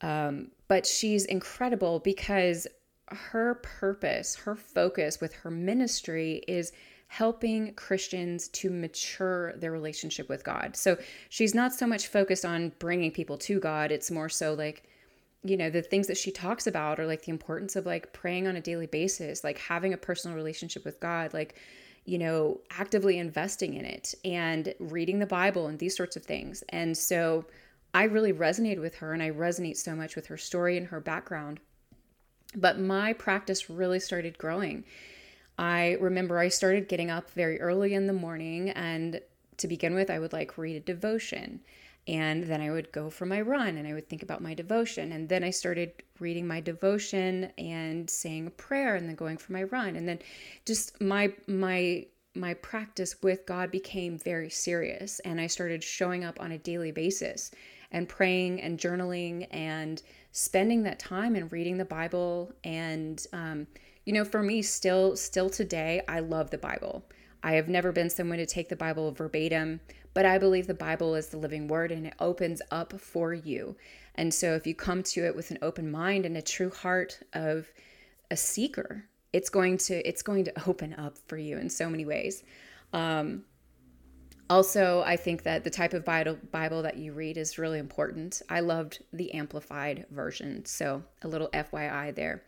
Um, 0.00 0.48
but 0.68 0.86
she's 0.86 1.24
incredible 1.24 2.00
because 2.00 2.66
her 3.08 3.54
purpose, 3.62 4.34
her 4.34 4.56
focus 4.56 5.20
with 5.20 5.32
her 5.34 5.50
ministry 5.50 6.42
is 6.48 6.72
helping 7.08 7.72
Christians 7.74 8.48
to 8.48 8.68
mature 8.68 9.52
their 9.56 9.70
relationship 9.70 10.28
with 10.28 10.42
God. 10.42 10.76
So 10.76 10.96
she's 11.28 11.54
not 11.54 11.72
so 11.72 11.86
much 11.86 12.08
focused 12.08 12.44
on 12.44 12.72
bringing 12.80 13.12
people 13.12 13.38
to 13.38 13.60
God, 13.60 13.92
it's 13.92 14.10
more 14.10 14.28
so 14.28 14.54
like, 14.54 14.82
you 15.42 15.56
know, 15.56 15.70
the 15.70 15.82
things 15.82 16.06
that 16.08 16.16
she 16.16 16.30
talks 16.30 16.66
about 16.66 16.98
are 16.98 17.06
like 17.06 17.24
the 17.24 17.30
importance 17.30 17.76
of 17.76 17.86
like 17.86 18.12
praying 18.12 18.46
on 18.46 18.56
a 18.56 18.60
daily 18.60 18.86
basis, 18.86 19.44
like 19.44 19.58
having 19.58 19.92
a 19.92 19.98
personal 19.98 20.36
relationship 20.36 20.84
with 20.84 21.00
God, 21.00 21.32
like, 21.34 21.56
you 22.04 22.18
know, 22.18 22.60
actively 22.70 23.18
investing 23.18 23.74
in 23.74 23.84
it 23.84 24.14
and 24.24 24.74
reading 24.78 25.18
the 25.18 25.26
Bible 25.26 25.66
and 25.66 25.78
these 25.78 25.96
sorts 25.96 26.16
of 26.16 26.24
things. 26.24 26.62
And 26.70 26.96
so 26.96 27.44
I 27.94 28.04
really 28.04 28.32
resonated 28.32 28.80
with 28.80 28.96
her 28.96 29.12
and 29.12 29.22
I 29.22 29.30
resonate 29.30 29.76
so 29.76 29.94
much 29.94 30.16
with 30.16 30.26
her 30.26 30.36
story 30.36 30.76
and 30.76 30.86
her 30.88 31.00
background. 31.00 31.60
But 32.54 32.78
my 32.78 33.12
practice 33.12 33.68
really 33.68 34.00
started 34.00 34.38
growing 34.38 34.84
I 35.58 35.96
remember 36.00 36.38
I 36.38 36.48
started 36.48 36.88
getting 36.88 37.10
up 37.10 37.30
very 37.30 37.60
early 37.60 37.94
in 37.94 38.06
the 38.06 38.12
morning, 38.12 38.70
and 38.70 39.20
to 39.56 39.68
begin 39.68 39.94
with, 39.94 40.10
I 40.10 40.18
would 40.18 40.32
like 40.32 40.58
read 40.58 40.76
a 40.76 40.80
devotion. 40.80 41.60
And 42.08 42.44
then 42.44 42.60
I 42.60 42.70
would 42.70 42.92
go 42.92 43.10
for 43.10 43.26
my 43.26 43.40
run 43.40 43.76
and 43.76 43.86
I 43.86 43.92
would 43.92 44.08
think 44.08 44.22
about 44.22 44.42
my 44.42 44.54
devotion. 44.54 45.12
And 45.12 45.28
then 45.28 45.42
I 45.42 45.50
started 45.50 45.92
reading 46.20 46.46
my 46.46 46.60
devotion 46.60 47.50
and 47.58 48.08
saying 48.08 48.46
a 48.46 48.50
prayer 48.50 48.94
and 48.94 49.08
then 49.08 49.16
going 49.16 49.38
for 49.38 49.52
my 49.52 49.64
run. 49.64 49.96
And 49.96 50.08
then 50.08 50.20
just 50.64 51.00
my, 51.00 51.32
my, 51.48 52.06
my 52.34 52.54
practice 52.54 53.16
with 53.22 53.44
God 53.46 53.70
became 53.70 54.18
very 54.18 54.50
serious. 54.50 55.18
And 55.20 55.40
I 55.40 55.48
started 55.48 55.82
showing 55.82 56.24
up 56.24 56.40
on 56.40 56.52
a 56.52 56.58
daily 56.58 56.92
basis 56.92 57.50
and 57.90 58.08
praying 58.08 58.60
and 58.60 58.78
journaling 58.78 59.48
and 59.50 60.02
spending 60.30 60.82
that 60.84 60.98
time 60.98 61.34
and 61.34 61.50
reading 61.50 61.78
the 61.78 61.84
Bible 61.84 62.52
and, 62.62 63.26
um, 63.32 63.66
you 64.04 64.12
know, 64.12 64.24
for 64.24 64.42
me 64.42 64.62
still 64.62 65.16
still 65.16 65.50
today, 65.50 66.00
I 66.08 66.20
love 66.20 66.50
the 66.50 66.58
Bible. 66.58 67.04
I 67.42 67.52
have 67.52 67.68
never 67.68 67.92
been 67.92 68.08
someone 68.08 68.38
to 68.38 68.46
take 68.46 68.68
the 68.68 68.76
Bible 68.76 69.12
verbatim, 69.12 69.80
but 70.16 70.24
I 70.24 70.38
believe 70.38 70.66
the 70.66 70.72
Bible 70.72 71.14
is 71.14 71.26
the 71.26 71.36
living 71.36 71.68
word 71.68 71.92
and 71.92 72.06
it 72.06 72.14
opens 72.18 72.62
up 72.70 72.98
for 72.98 73.34
you. 73.34 73.76
And 74.14 74.32
so 74.32 74.54
if 74.54 74.66
you 74.66 74.74
come 74.74 75.02
to 75.02 75.26
it 75.26 75.36
with 75.36 75.50
an 75.50 75.58
open 75.60 75.90
mind 75.90 76.24
and 76.24 76.38
a 76.38 76.40
true 76.40 76.70
heart 76.70 77.20
of 77.34 77.70
a 78.30 78.36
seeker, 78.38 79.04
it's 79.34 79.50
going 79.50 79.76
to 79.76 80.08
it's 80.08 80.22
going 80.22 80.44
to 80.46 80.66
open 80.66 80.94
up 80.94 81.18
for 81.26 81.36
you 81.36 81.58
in 81.58 81.68
so 81.68 81.90
many 81.90 82.06
ways. 82.06 82.44
Um, 82.94 83.44
also, 84.48 85.02
I 85.04 85.18
think 85.18 85.42
that 85.42 85.64
the 85.64 85.70
type 85.70 85.92
of 85.92 86.02
Bible, 86.02 86.38
Bible 86.50 86.80
that 86.80 86.96
you 86.96 87.12
read 87.12 87.36
is 87.36 87.58
really 87.58 87.78
important. 87.78 88.40
I 88.48 88.60
loved 88.60 89.02
the 89.12 89.34
amplified 89.34 90.06
version, 90.10 90.64
so 90.64 91.02
a 91.20 91.28
little 91.28 91.48
FYI 91.48 92.14
there 92.14 92.42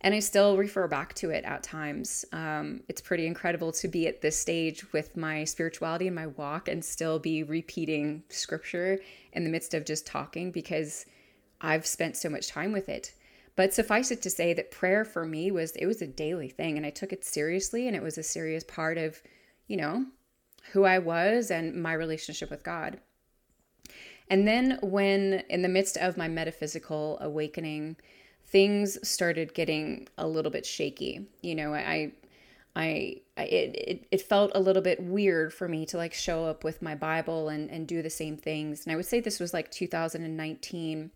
and 0.00 0.14
I 0.14 0.18
still 0.20 0.56
refer 0.56 0.86
back 0.86 1.14
to 1.14 1.30
it 1.30 1.44
at 1.44 1.62
times. 1.62 2.24
Um, 2.32 2.82
it's 2.88 3.00
pretty 3.00 3.26
incredible 3.26 3.72
to 3.72 3.88
be 3.88 4.06
at 4.06 4.20
this 4.20 4.38
stage 4.38 4.92
with 4.92 5.16
my 5.16 5.44
spirituality 5.44 6.06
and 6.06 6.14
my 6.14 6.26
walk 6.26 6.68
and 6.68 6.84
still 6.84 7.18
be 7.18 7.42
repeating 7.42 8.22
scripture 8.28 8.98
in 9.32 9.44
the 9.44 9.50
midst 9.50 9.74
of 9.74 9.84
just 9.84 10.06
talking 10.06 10.50
because 10.50 11.06
I've 11.60 11.86
spent 11.86 12.16
so 12.16 12.28
much 12.28 12.48
time 12.48 12.72
with 12.72 12.88
it. 12.88 13.12
But 13.56 13.72
suffice 13.72 14.10
it 14.10 14.20
to 14.22 14.30
say 14.30 14.52
that 14.52 14.70
prayer 14.70 15.04
for 15.04 15.24
me 15.24 15.50
was 15.50 15.72
it 15.76 15.86
was 15.86 16.02
a 16.02 16.06
daily 16.06 16.50
thing 16.50 16.76
and 16.76 16.84
I 16.84 16.90
took 16.90 17.12
it 17.12 17.24
seriously 17.24 17.86
and 17.86 17.96
it 17.96 18.02
was 18.02 18.18
a 18.18 18.22
serious 18.22 18.64
part 18.64 18.98
of, 18.98 19.22
you 19.66 19.78
know, 19.78 20.04
who 20.72 20.84
I 20.84 20.98
was 20.98 21.50
and 21.50 21.82
my 21.82 21.94
relationship 21.94 22.50
with 22.50 22.62
God. 22.62 23.00
And 24.28 24.46
then 24.46 24.78
when 24.82 25.44
in 25.48 25.62
the 25.62 25.68
midst 25.68 25.96
of 25.96 26.16
my 26.16 26.28
metaphysical 26.28 27.16
awakening, 27.20 27.96
things 28.56 28.96
started 29.06 29.52
getting 29.52 30.08
a 30.16 30.26
little 30.26 30.50
bit 30.50 30.64
shaky. 30.64 31.26
You 31.42 31.54
know, 31.54 31.74
I 31.74 32.12
I, 32.74 33.20
I 33.36 33.42
it, 33.42 33.76
it, 33.76 34.06
it 34.10 34.22
felt 34.22 34.50
a 34.54 34.60
little 34.60 34.80
bit 34.80 34.98
weird 35.02 35.52
for 35.52 35.68
me 35.68 35.84
to 35.84 35.98
like 35.98 36.14
show 36.14 36.46
up 36.46 36.64
with 36.64 36.80
my 36.80 36.94
Bible 36.94 37.50
and, 37.50 37.70
and 37.70 37.86
do 37.86 38.00
the 38.00 38.08
same 38.08 38.38
things. 38.38 38.86
And 38.86 38.94
I 38.94 38.96
would 38.96 39.04
say 39.04 39.20
this 39.20 39.40
was 39.40 39.52
like 39.52 39.70
2019. 39.70 41.10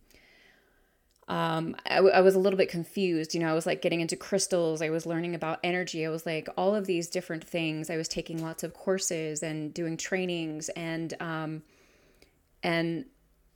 Um, 1.29 1.77
I, 1.87 2.01
I 2.01 2.21
was 2.21 2.35
a 2.35 2.39
little 2.39 2.59
bit 2.59 2.69
confused. 2.69 3.33
You 3.33 3.41
know, 3.41 3.49
I 3.49 3.55
was 3.55 3.65
like 3.65 3.81
getting 3.81 4.03
into 4.03 4.17
crystals. 4.17 4.83
I 4.83 4.91
was 4.91 5.07
learning 5.07 5.35
about 5.35 5.61
energy. 5.65 6.05
I 6.05 6.11
was 6.11 6.27
like 6.27 6.47
all 6.59 6.75
of 6.75 6.85
these 6.85 7.09
different 7.09 7.43
things. 7.43 7.89
I 7.89 7.97
was 7.97 8.07
taking 8.07 8.43
lots 8.43 8.65
of 8.65 8.75
courses 8.75 9.43
and 9.43 9.73
doing 9.73 9.97
trainings 9.97 10.69
and, 10.77 11.15
um, 11.21 11.63
and 12.63 13.07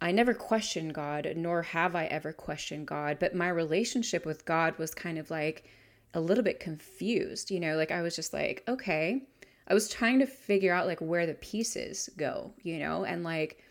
I 0.04 0.12
never 0.12 0.34
questioned 0.34 0.92
God, 0.92 1.32
nor 1.34 1.62
have 1.62 1.96
I 1.96 2.04
ever 2.04 2.34
questioned 2.34 2.86
God, 2.86 3.16
but 3.18 3.34
my 3.34 3.48
relationship 3.48 4.26
with 4.26 4.44
God 4.44 4.76
was 4.76 4.94
kind 4.94 5.16
of 5.16 5.30
like 5.30 5.64
a 6.12 6.20
little 6.20 6.44
bit 6.44 6.60
confused. 6.60 7.50
You 7.50 7.58
know, 7.58 7.76
like 7.76 7.90
I 7.90 8.02
was 8.02 8.14
just 8.14 8.34
like, 8.34 8.62
okay. 8.68 9.22
I 9.66 9.72
was 9.72 9.88
trying 9.88 10.18
to 10.18 10.26
figure 10.26 10.74
out 10.74 10.86
like 10.86 11.00
where 11.00 11.24
the 11.24 11.32
pieces 11.32 12.10
go, 12.18 12.52
you 12.62 12.78
know, 12.78 13.04
and 13.06 13.24
like 13.24 13.62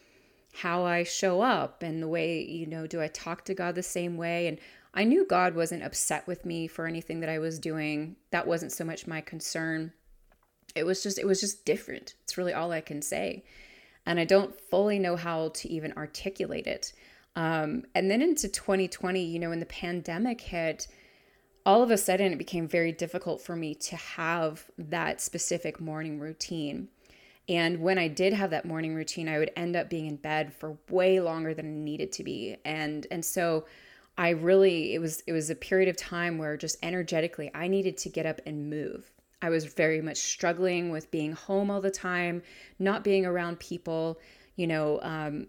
how 0.55 0.83
I 0.85 1.03
show 1.03 1.41
up 1.41 1.83
and 1.83 2.01
the 2.01 2.07
way, 2.07 2.43
you 2.43 2.65
know, 2.65 2.87
do 2.87 2.99
I 2.99 3.09
talk 3.09 3.45
to 3.45 3.53
God 3.53 3.75
the 3.75 3.83
same 3.83 4.17
way? 4.17 4.47
And 4.47 4.57
I 4.95 5.03
knew 5.03 5.27
God 5.27 5.53
wasn't 5.53 5.83
upset 5.83 6.25
with 6.25 6.45
me 6.45 6.65
for 6.65 6.87
anything 6.87 7.19
that 7.19 7.29
I 7.29 7.37
was 7.37 7.59
doing. 7.59 8.15
That 8.31 8.47
wasn't 8.47 8.71
so 8.71 8.83
much 8.83 9.05
my 9.05 9.21
concern. 9.21 9.93
It 10.73 10.83
was 10.83 11.03
just, 11.03 11.19
it 11.19 11.27
was 11.27 11.39
just 11.39 11.63
different. 11.63 12.15
It's 12.23 12.39
really 12.39 12.53
all 12.53 12.71
I 12.71 12.81
can 12.81 13.03
say 13.03 13.43
and 14.05 14.19
I 14.19 14.25
don't 14.25 14.59
fully 14.69 14.99
know 14.99 15.15
how 15.15 15.49
to 15.49 15.69
even 15.69 15.93
articulate 15.93 16.67
it. 16.67 16.93
Um, 17.35 17.85
and 17.95 18.11
then 18.11 18.21
into 18.21 18.47
2020, 18.47 19.23
you 19.23 19.39
know, 19.39 19.49
when 19.49 19.59
the 19.59 19.65
pandemic 19.65 20.41
hit, 20.41 20.87
all 21.65 21.81
of 21.81 21.91
a 21.91 21.97
sudden 21.97 22.33
it 22.33 22.37
became 22.37 22.67
very 22.67 22.91
difficult 22.91 23.41
for 23.41 23.55
me 23.55 23.73
to 23.75 23.95
have 23.95 24.65
that 24.77 25.21
specific 25.21 25.79
morning 25.79 26.19
routine. 26.19 26.89
And 27.49 27.81
when 27.81 27.97
I 27.97 28.07
did 28.07 28.33
have 28.33 28.51
that 28.51 28.65
morning 28.65 28.95
routine, 28.95 29.27
I 29.27 29.39
would 29.39 29.51
end 29.55 29.75
up 29.75 29.89
being 29.89 30.05
in 30.05 30.15
bed 30.15 30.53
for 30.53 30.77
way 30.89 31.19
longer 31.19 31.53
than 31.53 31.65
I 31.65 31.69
needed 31.69 32.11
to 32.13 32.23
be. 32.23 32.57
And 32.63 33.05
and 33.11 33.23
so 33.23 33.65
I 34.17 34.29
really 34.29 34.93
it 34.93 34.99
was 34.99 35.21
it 35.27 35.33
was 35.33 35.49
a 35.49 35.55
period 35.55 35.89
of 35.89 35.97
time 35.97 36.37
where 36.37 36.55
just 36.55 36.77
energetically 36.83 37.51
I 37.53 37.67
needed 37.67 37.97
to 37.99 38.09
get 38.09 38.25
up 38.25 38.39
and 38.45 38.69
move. 38.69 39.11
I 39.43 39.49
was 39.49 39.65
very 39.65 40.01
much 40.01 40.17
struggling 40.17 40.89
with 40.89 41.11
being 41.11 41.33
home 41.33 41.69
all 41.69 41.81
the 41.81 41.91
time, 41.91 42.41
not 42.79 43.03
being 43.03 43.25
around 43.25 43.59
people, 43.59 44.17
you 44.55 44.67
know, 44.67 45.01
um, 45.01 45.47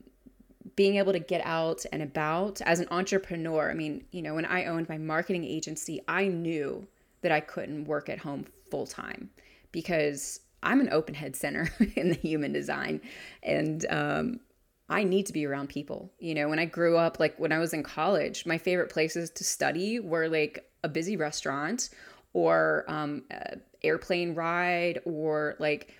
being 0.74 0.96
able 0.96 1.12
to 1.12 1.20
get 1.20 1.40
out 1.46 1.86
and 1.92 2.02
about 2.02 2.60
as 2.62 2.80
an 2.80 2.88
entrepreneur. 2.90 3.70
I 3.70 3.74
mean, 3.74 4.04
you 4.10 4.20
know, 4.20 4.34
when 4.34 4.46
I 4.46 4.64
owned 4.64 4.88
my 4.88 4.98
marketing 4.98 5.44
agency, 5.44 6.00
I 6.08 6.26
knew 6.26 6.88
that 7.22 7.30
I 7.30 7.38
couldn't 7.38 7.84
work 7.84 8.08
at 8.08 8.18
home 8.18 8.46
full 8.68 8.88
time 8.88 9.30
because 9.70 10.40
I'm 10.60 10.80
an 10.80 10.88
open 10.90 11.14
head 11.14 11.36
center 11.36 11.70
in 11.94 12.08
the 12.08 12.16
human 12.16 12.52
design. 12.52 13.00
And, 13.44 13.86
um, 13.88 14.40
I 14.86 15.04
need 15.04 15.26
to 15.26 15.32
be 15.32 15.46
around 15.46 15.70
people. 15.70 16.12
You 16.18 16.34
know, 16.34 16.48
when 16.48 16.58
I 16.58 16.66
grew 16.66 16.98
up, 16.98 17.18
like 17.18 17.38
when 17.38 17.52
I 17.52 17.58
was 17.58 17.72
in 17.72 17.82
college, 17.82 18.44
my 18.44 18.58
favorite 18.58 18.90
places 18.90 19.30
to 19.30 19.44
study 19.44 19.98
were 19.98 20.28
like 20.28 20.68
a 20.82 20.90
busy 20.90 21.16
restaurant 21.16 21.88
or 22.34 22.84
um, 22.86 23.22
airplane 23.85 24.35
ride 24.35 25.00
or 25.05 25.57
like 25.59 25.95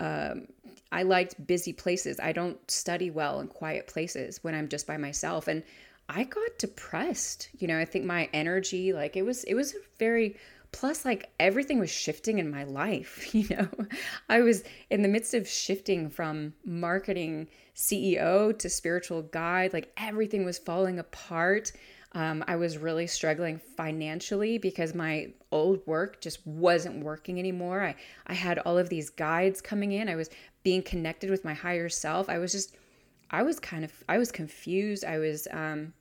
um, 0.00 0.46
I 0.92 1.02
liked 1.02 1.46
busy 1.46 1.72
places. 1.72 2.18
I 2.18 2.32
don't 2.32 2.58
study 2.70 3.10
well 3.10 3.40
in 3.40 3.48
quiet 3.48 3.86
places 3.86 4.42
when 4.42 4.54
I'm 4.54 4.68
just 4.68 4.86
by 4.86 4.96
myself. 4.96 5.46
And 5.46 5.62
I 6.08 6.24
got 6.24 6.58
depressed. 6.58 7.48
You 7.58 7.68
know, 7.68 7.78
I 7.78 7.84
think 7.84 8.04
my 8.04 8.28
energy, 8.32 8.92
like 8.92 9.16
it 9.16 9.22
was, 9.22 9.44
it 9.44 9.54
was 9.54 9.74
very, 9.98 10.36
plus 10.72 11.04
like 11.04 11.30
everything 11.38 11.78
was 11.78 11.90
shifting 11.90 12.38
in 12.38 12.50
my 12.50 12.64
life. 12.64 13.34
You 13.34 13.56
know, 13.56 13.68
I 14.28 14.40
was 14.40 14.64
in 14.88 15.02
the 15.02 15.08
midst 15.08 15.34
of 15.34 15.46
shifting 15.46 16.10
from 16.10 16.54
marketing 16.64 17.48
CEO 17.76 18.58
to 18.58 18.68
spiritual 18.68 19.22
guide, 19.22 19.72
like 19.72 19.92
everything 19.96 20.44
was 20.44 20.58
falling 20.58 20.98
apart. 20.98 21.72
Um, 22.12 22.44
I 22.48 22.56
was 22.56 22.76
really 22.76 23.06
struggling 23.06 23.60
financially 23.76 24.58
because 24.58 24.94
my 24.94 25.28
old 25.52 25.86
work 25.86 26.20
just 26.20 26.44
wasn't 26.44 27.04
working 27.04 27.38
anymore. 27.38 27.84
I, 27.84 27.94
I 28.26 28.34
had 28.34 28.58
all 28.58 28.78
of 28.78 28.88
these 28.88 29.10
guides 29.10 29.60
coming 29.60 29.92
in. 29.92 30.08
I 30.08 30.16
was 30.16 30.28
being 30.64 30.82
connected 30.82 31.30
with 31.30 31.44
my 31.44 31.54
higher 31.54 31.88
self. 31.88 32.28
I 32.28 32.38
was 32.38 32.50
just, 32.52 32.74
I 33.30 33.42
was 33.42 33.60
kind 33.60 33.84
of, 33.84 33.92
I 34.08 34.18
was 34.18 34.32
confused. 34.32 35.04
I 35.04 35.18
was, 35.18 35.46
um, 35.52 35.92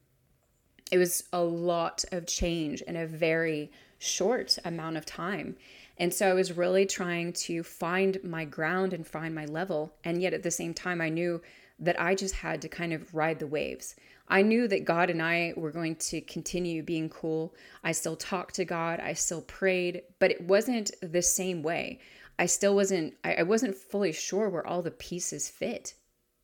it 0.92 0.98
was 0.98 1.24
a 1.32 1.42
lot 1.42 2.04
of 2.12 2.26
change 2.26 2.82
in 2.82 2.96
a 2.96 3.06
very 3.06 3.72
short 4.00 4.58
amount 4.66 4.98
of 4.98 5.06
time. 5.06 5.56
And 6.00 6.14
so 6.14 6.30
I 6.30 6.34
was 6.34 6.54
really 6.54 6.86
trying 6.86 7.34
to 7.34 7.62
find 7.62 8.18
my 8.24 8.46
ground 8.46 8.94
and 8.94 9.06
find 9.06 9.36
my 9.36 9.46
level. 9.46 9.94
And 10.04 10.22
yet 10.22 10.34
at 10.34 10.44
the 10.44 10.52
same 10.52 10.74
time, 10.74 11.02
I 11.02 11.10
knew 11.10 11.42
that 11.80 12.00
I 12.02 12.16
just 12.16 12.36
had 12.36 12.62
to 12.62 12.70
kind 12.70 12.94
of 12.94 13.14
ride 13.14 13.40
the 13.40 13.48
waves. 13.48 13.96
I 14.30 14.44
knew 14.44 14.68
that 14.68 14.86
God 14.86 15.10
and 15.10 15.22
I 15.22 15.54
were 15.58 15.72
going 15.72 15.96
to 15.96 16.22
continue 16.22 16.84
being 16.84 17.10
cool. 17.10 17.56
I 17.84 17.94
still 17.94 18.16
talked 18.16 18.56
to 18.56 18.66
God, 18.66 19.00
I 19.00 19.14
still 19.14 19.42
prayed, 19.42 20.04
but 20.20 20.32
it 20.32 20.42
wasn't 20.42 20.92
the 21.02 21.22
same 21.22 21.64
way. 21.64 22.00
I 22.38 22.46
still 22.46 22.76
wasn't 22.76 23.16
I, 23.24 23.36
I 23.36 23.44
wasn't 23.44 23.76
fully 23.76 24.14
sure 24.14 24.50
where 24.50 24.66
all 24.66 24.82
the 24.82 24.92
pieces 24.92 25.50
fit. 25.50 25.96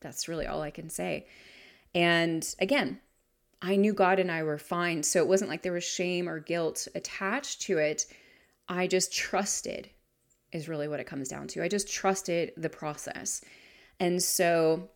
That's 0.01 0.27
really 0.27 0.47
all 0.47 0.61
I 0.61 0.71
can 0.71 0.89
say. 0.89 1.27
And 1.93 2.45
again, 2.59 2.99
I 3.61 3.77
knew 3.77 3.93
God 3.93 4.19
and 4.19 4.29
I 4.31 4.43
were 4.43 4.57
fine, 4.57 5.03
so 5.03 5.19
it 5.19 5.27
wasn't 5.27 5.49
like 5.49 5.61
there 5.61 5.71
was 5.71 5.83
shame 5.83 6.27
or 6.27 6.39
guilt 6.39 6.87
attached 6.95 7.61
to 7.63 7.77
it. 7.77 8.05
I 8.67 8.87
just 8.87 9.13
trusted 9.13 9.89
is 10.51 10.69
really 10.69 10.87
what 10.87 10.99
it 10.99 11.07
comes 11.07 11.29
down 11.29 11.47
to. 11.47 11.63
I 11.63 11.67
just 11.67 11.91
trusted 11.91 12.53
the 12.57 12.69
process. 12.69 13.41
And 13.99 14.21
so 14.21 14.89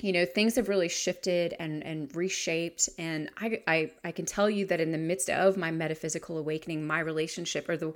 you 0.00 0.12
know 0.12 0.24
things 0.24 0.56
have 0.56 0.68
really 0.68 0.88
shifted 0.88 1.54
and 1.58 1.82
and 1.84 2.14
reshaped. 2.14 2.88
And 2.98 3.30
I, 3.36 3.62
I 3.66 3.90
i 4.04 4.12
can 4.12 4.26
tell 4.26 4.50
you 4.50 4.66
that 4.66 4.80
in 4.80 4.92
the 4.92 4.98
midst 4.98 5.30
of 5.30 5.56
my 5.56 5.70
metaphysical 5.70 6.38
awakening 6.38 6.86
my 6.86 7.00
relationship 7.00 7.68
or 7.68 7.76
the 7.76 7.94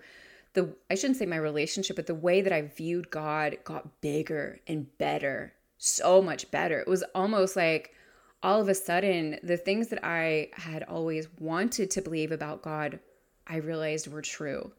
the 0.55 0.75
i 0.91 0.95
shouldn't 0.95 1.19
say 1.19 1.27
my 1.27 1.37
relationship 1.37 1.97
but 1.97 2.07
the 2.07 2.15
way 2.15 2.41
that 2.41 2.53
i 2.53 2.63
viewed 2.63 3.11
god 3.11 3.59
got 3.65 4.01
bigger 4.01 4.61
and 4.67 4.87
better 4.99 5.53
so 5.79 6.21
much 6.21 6.51
better. 6.51 6.81
It 6.81 6.89
was 6.89 7.05
almost 7.15 7.57
like 7.57 7.95
all 8.43 8.61
of 8.61 8.69
a 8.69 8.75
sudden 8.75 9.39
the 9.43 9.57
things 9.57 9.89
that 9.89 10.05
i 10.05 10.49
had 10.53 10.85
always 10.85 11.27
wanted 11.41 11.91
to 11.91 12.01
believe 12.01 12.31
about 12.31 12.63
god 12.63 13.01
i 13.49 13.57
realized 13.57 14.07
were 14.07 14.23
true. 14.23 14.73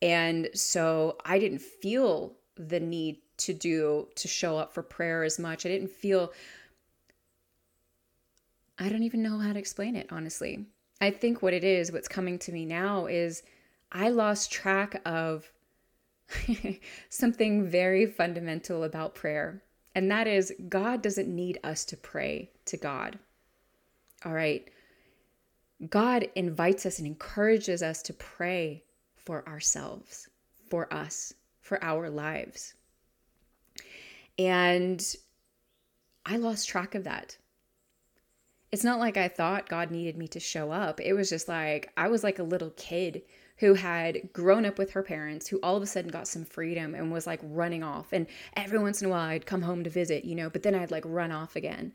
And 0.00 0.48
so 0.54 1.18
i 1.24 1.38
didn't 1.38 1.60
feel 1.60 2.34
the 2.56 2.80
need 2.80 3.18
to 3.38 3.52
do 3.52 4.08
to 4.14 4.28
show 4.28 4.56
up 4.56 4.72
for 4.72 4.82
prayer 4.82 5.24
as 5.24 5.38
much. 5.38 5.66
I 5.66 5.70
didn't 5.70 5.90
feel 5.90 6.32
I 8.82 8.88
don't 8.88 9.04
even 9.04 9.22
know 9.22 9.38
how 9.38 9.52
to 9.52 9.58
explain 9.58 9.94
it, 9.94 10.08
honestly. 10.10 10.66
I 11.00 11.10
think 11.10 11.40
what 11.40 11.54
it 11.54 11.62
is, 11.62 11.92
what's 11.92 12.08
coming 12.08 12.36
to 12.40 12.52
me 12.52 12.64
now 12.64 13.06
is 13.06 13.44
I 13.92 14.08
lost 14.08 14.50
track 14.50 15.00
of 15.06 15.52
something 17.08 17.64
very 17.64 18.06
fundamental 18.06 18.82
about 18.82 19.14
prayer. 19.14 19.62
And 19.94 20.10
that 20.10 20.26
is, 20.26 20.52
God 20.68 21.00
doesn't 21.00 21.28
need 21.28 21.60
us 21.62 21.84
to 21.86 21.96
pray 21.96 22.50
to 22.64 22.76
God. 22.76 23.20
All 24.24 24.32
right. 24.32 24.68
God 25.88 26.28
invites 26.34 26.84
us 26.84 26.98
and 26.98 27.06
encourages 27.06 27.84
us 27.84 28.02
to 28.02 28.12
pray 28.12 28.82
for 29.14 29.46
ourselves, 29.48 30.28
for 30.68 30.92
us, 30.92 31.32
for 31.60 31.82
our 31.84 32.10
lives. 32.10 32.74
And 34.38 35.00
I 36.26 36.36
lost 36.36 36.68
track 36.68 36.96
of 36.96 37.04
that 37.04 37.36
it's 38.72 38.84
not 38.84 38.98
like 38.98 39.18
I 39.18 39.28
thought 39.28 39.68
God 39.68 39.90
needed 39.90 40.16
me 40.16 40.26
to 40.28 40.40
show 40.40 40.72
up. 40.72 41.00
It 41.00 41.12
was 41.12 41.28
just 41.28 41.46
like 41.46 41.92
I 41.96 42.08
was 42.08 42.24
like 42.24 42.38
a 42.38 42.42
little 42.44 42.70
kid 42.70 43.22
who 43.58 43.74
had 43.74 44.32
grown 44.32 44.64
up 44.64 44.78
with 44.78 44.92
her 44.92 45.02
parents, 45.02 45.46
who 45.46 45.60
all 45.62 45.76
of 45.76 45.82
a 45.82 45.86
sudden 45.86 46.10
got 46.10 46.26
some 46.26 46.44
freedom 46.44 46.94
and 46.94 47.12
was 47.12 47.26
like 47.26 47.40
running 47.42 47.82
off. 47.82 48.12
And 48.12 48.26
every 48.56 48.78
once 48.78 49.02
in 49.02 49.06
a 49.06 49.10
while 49.10 49.28
I'd 49.28 49.46
come 49.46 49.62
home 49.62 49.84
to 49.84 49.90
visit, 49.90 50.24
you 50.24 50.34
know, 50.34 50.48
but 50.48 50.62
then 50.62 50.74
I'd 50.74 50.90
like 50.90 51.04
run 51.06 51.30
off 51.30 51.54
again. 51.54 51.92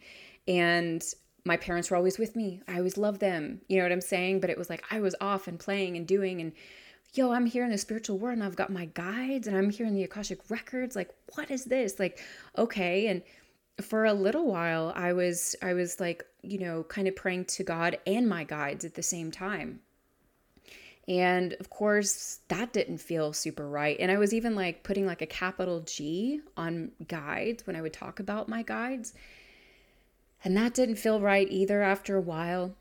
And 0.48 1.04
my 1.44 1.58
parents 1.58 1.90
were 1.90 1.98
always 1.98 2.20
with 2.20 2.36
me. 2.36 2.62
I 2.68 2.78
always 2.78 2.98
loved 2.98 3.22
them. 3.22 3.62
You 3.68 3.78
know 3.78 3.84
what 3.84 3.92
I'm 3.92 4.02
saying? 4.02 4.40
But 4.40 4.52
it 4.52 4.58
was 4.58 4.70
like 4.70 4.84
I 4.92 5.00
was 5.00 5.16
off 5.20 5.48
and 5.48 5.60
playing 5.60 5.98
and 5.98 6.06
doing 6.06 6.42
and 6.42 6.52
yo, 7.14 7.32
I'm 7.32 7.48
here 7.48 7.64
in 7.64 7.72
the 7.72 7.78
spiritual 7.78 8.20
world 8.20 8.36
and 8.36 8.44
I've 8.44 8.56
got 8.56 8.70
my 8.70 8.86
guides 8.86 9.48
and 9.48 9.58
I'm 9.58 9.72
here 9.72 9.88
in 9.88 9.96
the 9.96 10.04
Akashic 10.04 10.40
records. 10.50 10.96
Like, 10.96 11.10
what 11.34 11.50
is 11.50 11.66
this? 11.66 12.00
Like, 12.00 12.20
okay. 12.58 13.08
And 13.08 13.24
for 13.82 14.06
a 14.06 14.14
little 14.14 14.48
while 14.48 14.92
i 14.96 15.14
was 15.14 15.56
i 15.62 15.74
was 15.74 16.00
like 16.00 16.26
you 16.42 16.60
know 16.60 16.84
kind 16.84 17.08
of 17.08 17.16
praying 17.16 17.46
to 17.46 17.64
god 17.64 17.98
and 18.08 18.28
my 18.28 18.44
guides 18.44 18.86
at 18.86 18.96
the 18.96 19.04
same 19.04 19.32
time. 19.32 19.82
And 21.10 21.54
of 21.62 21.70
course 21.70 22.40
that 22.50 22.74
didn't 22.74 22.98
feel 22.98 23.34
super 23.34 23.68
right. 23.68 23.98
And 24.00 24.12
i 24.12 24.18
was 24.18 24.34
even 24.34 24.56
like 24.56 24.84
putting 24.84 25.06
like 25.06 25.22
a 25.22 25.28
capital 25.28 25.82
g 25.82 26.42
on 26.56 26.92
guides 27.08 27.66
when 27.66 27.76
i 27.76 27.82
would 27.82 27.94
talk 27.94 28.20
about 28.20 28.50
my 28.50 28.64
guides. 28.64 29.14
And 30.44 30.56
that 30.58 30.74
didn't 30.74 30.96
feel 30.96 31.20
right 31.20 31.48
either 31.50 31.82
after 31.82 32.16
a 32.16 32.22
while. 32.22 32.76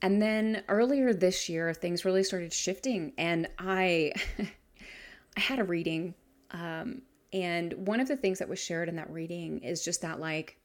And 0.00 0.20
then 0.20 0.62
earlier 0.68 1.12
this 1.12 1.48
year 1.48 1.72
things 1.72 2.04
really 2.04 2.24
started 2.24 2.52
shifting 2.52 3.12
and 3.16 3.48
i 3.58 4.12
i 5.36 5.40
had 5.40 5.58
a 5.58 5.64
reading 5.64 6.14
um, 6.50 7.02
and 7.34 7.72
one 7.88 7.98
of 7.98 8.06
the 8.06 8.16
things 8.16 8.38
that 8.38 8.48
was 8.48 8.60
shared 8.60 8.88
in 8.88 8.94
that 8.94 9.10
reading 9.10 9.58
is 9.58 9.84
just 9.84 10.02
that, 10.02 10.20
like, 10.20 10.56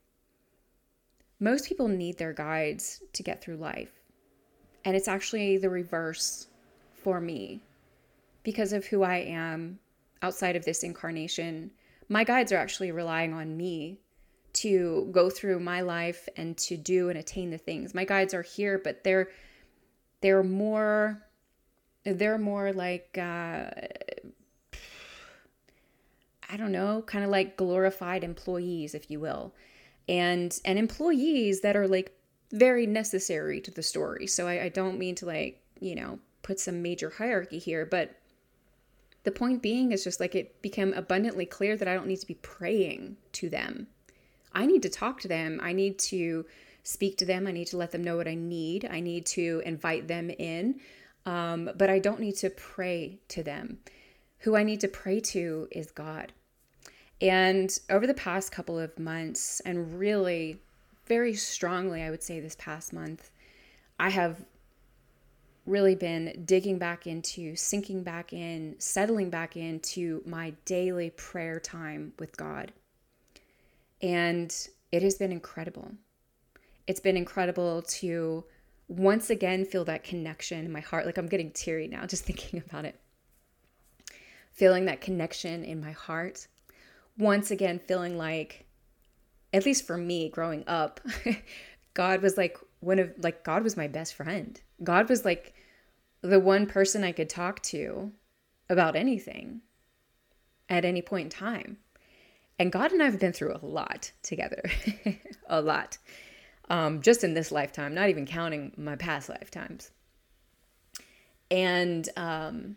most 1.39 1.67
people 1.67 1.87
need 1.87 2.19
their 2.19 2.31
guides 2.31 3.01
to 3.13 3.23
get 3.23 3.41
through 3.41 3.57
life. 3.57 3.91
And 4.85 4.95
it's 4.95 5.07
actually 5.07 5.57
the 5.57 5.69
reverse 5.69 6.45
for 6.93 7.19
me 7.19 7.61
because 8.43 8.71
of 8.71 8.85
who 8.85 9.01
I 9.01 9.17
am 9.17 9.79
outside 10.21 10.55
of 10.55 10.63
this 10.63 10.83
incarnation. 10.83 11.71
My 12.07 12.23
guides 12.23 12.51
are 12.51 12.57
actually 12.57 12.91
relying 12.91 13.33
on 13.33 13.57
me 13.57 13.99
to 14.53 15.09
go 15.11 15.31
through 15.31 15.61
my 15.61 15.81
life 15.81 16.29
and 16.37 16.55
to 16.57 16.77
do 16.77 17.09
and 17.09 17.17
attain 17.17 17.49
the 17.49 17.57
things. 17.57 17.95
My 17.95 18.05
guides 18.05 18.35
are 18.35 18.43
here, 18.43 18.77
but 18.77 19.03
they're 19.03 19.29
they're 20.21 20.43
more 20.43 21.19
they're 22.03 22.37
more 22.37 22.73
like 22.73 23.17
uh, 23.17 23.69
I 26.49 26.57
don't 26.57 26.71
know, 26.71 27.03
kind 27.05 27.23
of 27.23 27.29
like 27.29 27.57
glorified 27.57 28.23
employees, 28.23 28.95
if 28.95 29.09
you 29.11 29.19
will. 29.19 29.53
And 30.07 30.57
and 30.65 30.79
employees 30.79 31.61
that 31.61 31.75
are 31.75 31.87
like 31.87 32.11
very 32.51 32.87
necessary 32.87 33.61
to 33.61 33.71
the 33.71 33.83
story. 33.83 34.25
So 34.25 34.47
I, 34.47 34.63
I 34.63 34.69
don't 34.69 34.97
mean 34.97 35.15
to 35.15 35.25
like, 35.25 35.61
you 35.79 35.95
know, 35.95 36.19
put 36.41 36.59
some 36.59 36.81
major 36.81 37.11
hierarchy 37.11 37.59
here, 37.59 37.85
but 37.85 38.15
the 39.23 39.31
point 39.31 39.61
being 39.61 39.91
is 39.91 40.03
just 40.03 40.19
like 40.19 40.33
it 40.33 40.61
became 40.61 40.93
abundantly 40.93 41.45
clear 41.45 41.77
that 41.77 41.87
I 41.87 41.93
don't 41.93 42.07
need 42.07 42.21
to 42.21 42.27
be 42.27 42.35
praying 42.35 43.17
to 43.33 43.49
them. 43.49 43.87
I 44.53 44.65
need 44.65 44.81
to 44.83 44.89
talk 44.89 45.19
to 45.21 45.27
them. 45.27 45.59
I 45.61 45.73
need 45.73 45.99
to 45.99 46.45
speak 46.83 47.17
to 47.17 47.25
them. 47.25 47.45
I 47.45 47.51
need 47.51 47.67
to 47.67 47.77
let 47.77 47.91
them 47.91 48.03
know 48.03 48.17
what 48.17 48.27
I 48.27 48.35
need. 48.35 48.87
I 48.89 48.99
need 48.99 49.25
to 49.27 49.61
invite 49.65 50.07
them 50.07 50.31
in. 50.31 50.79
Um, 51.25 51.69
but 51.75 51.89
I 51.89 51.99
don't 51.99 52.19
need 52.19 52.37
to 52.37 52.49
pray 52.49 53.19
to 53.27 53.43
them. 53.43 53.79
Who 54.39 54.55
I 54.55 54.63
need 54.63 54.79
to 54.79 54.87
pray 54.87 55.19
to 55.19 55.67
is 55.71 55.91
God. 55.91 56.33
And 57.21 57.77
over 57.89 58.07
the 58.07 58.13
past 58.13 58.51
couple 58.51 58.79
of 58.79 58.97
months, 58.97 59.59
and 59.61 59.99
really 59.99 60.61
very 61.05 61.33
strongly, 61.33 62.01
I 62.01 62.09
would 62.09 62.23
say 62.23 62.39
this 62.39 62.55
past 62.55 62.93
month, 62.93 63.31
I 63.99 64.09
have 64.09 64.45
really 65.65 65.95
been 65.95 66.43
digging 66.45 66.77
back 66.77 67.05
into, 67.05 67.55
sinking 67.55 68.03
back 68.03 68.31
in, 68.31 68.75
settling 68.79 69.29
back 69.29 69.57
into 69.57 70.21
my 70.25 70.53
daily 70.65 71.09
prayer 71.11 71.59
time 71.59 72.13
with 72.17 72.37
God. 72.37 72.71
And 74.01 74.55
it 74.91 75.03
has 75.03 75.15
been 75.15 75.31
incredible. 75.31 75.91
It's 76.87 77.01
been 77.01 77.17
incredible 77.17 77.81
to 77.83 78.45
once 78.87 79.29
again 79.29 79.65
feel 79.65 79.85
that 79.85 80.03
connection 80.03 80.65
in 80.65 80.71
my 80.71 80.79
heart. 80.79 81.05
Like 81.05 81.17
I'm 81.17 81.27
getting 81.27 81.51
teary 81.51 81.87
now 81.87 82.05
just 82.05 82.23
thinking 82.25 82.63
about 82.65 82.85
it. 82.85 82.99
Feeling 84.51 84.85
that 84.85 85.01
connection 85.01 85.63
in 85.63 85.79
my 85.79 85.91
heart 85.91 86.47
once 87.19 87.51
again 87.51 87.79
feeling 87.79 88.17
like 88.17 88.65
at 89.53 89.65
least 89.65 89.85
for 89.85 89.97
me 89.97 90.29
growing 90.29 90.63
up 90.67 90.99
god 91.93 92.21
was 92.21 92.37
like 92.37 92.57
one 92.79 92.99
of 92.99 93.11
like 93.19 93.43
god 93.43 93.63
was 93.63 93.77
my 93.77 93.87
best 93.87 94.15
friend 94.15 94.61
god 94.83 95.07
was 95.09 95.25
like 95.25 95.53
the 96.21 96.39
one 96.39 96.65
person 96.65 97.03
i 97.03 97.11
could 97.11 97.29
talk 97.29 97.61
to 97.61 98.11
about 98.69 98.95
anything 98.95 99.61
at 100.69 100.85
any 100.85 101.01
point 101.01 101.25
in 101.25 101.29
time 101.29 101.77
And 102.59 102.71
God 102.71 102.91
and 102.91 103.01
I 103.01 103.05
have 103.05 103.19
been 103.19 103.33
through 103.33 103.55
a 103.55 103.65
lot 103.65 104.11
together, 104.21 104.63
a 105.47 105.61
lot, 105.61 105.97
um, 106.69 107.01
just 107.01 107.23
in 107.23 107.33
this 107.33 107.51
lifetime, 107.51 107.93
not 107.95 108.09
even 108.09 108.25
counting 108.25 108.73
my 108.77 108.95
past 108.97 109.29
lifetimes. 109.29 109.91
And 111.49 112.07
um, 112.17 112.75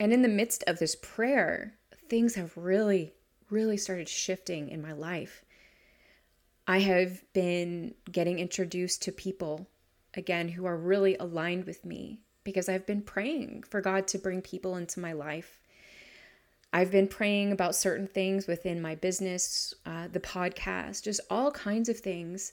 and 0.00 0.12
in 0.12 0.22
the 0.22 0.28
midst 0.28 0.64
of 0.66 0.78
this 0.78 0.96
prayer, 0.96 1.74
things 2.08 2.34
have 2.34 2.56
really, 2.56 3.12
really 3.50 3.76
started 3.76 4.08
shifting 4.08 4.68
in 4.68 4.82
my 4.82 4.92
life. 4.92 5.44
I 6.66 6.78
have 6.80 7.22
been 7.32 7.94
getting 8.10 8.38
introduced 8.38 9.02
to 9.02 9.12
people 9.12 9.66
again 10.14 10.48
who 10.48 10.64
are 10.64 10.76
really 10.76 11.16
aligned 11.16 11.64
with 11.66 11.84
me 11.84 12.20
because 12.42 12.68
I've 12.68 12.86
been 12.86 13.02
praying 13.02 13.64
for 13.68 13.80
God 13.80 14.06
to 14.08 14.18
bring 14.18 14.42
people 14.42 14.76
into 14.76 15.00
my 15.00 15.12
life. 15.12 15.60
I've 16.72 16.90
been 16.90 17.08
praying 17.08 17.52
about 17.52 17.76
certain 17.76 18.08
things 18.08 18.46
within 18.46 18.82
my 18.82 18.96
business, 18.96 19.74
uh, 19.86 20.08
the 20.08 20.20
podcast, 20.20 21.04
just 21.04 21.20
all 21.30 21.50
kinds 21.50 21.88
of 21.88 21.98
things. 21.98 22.52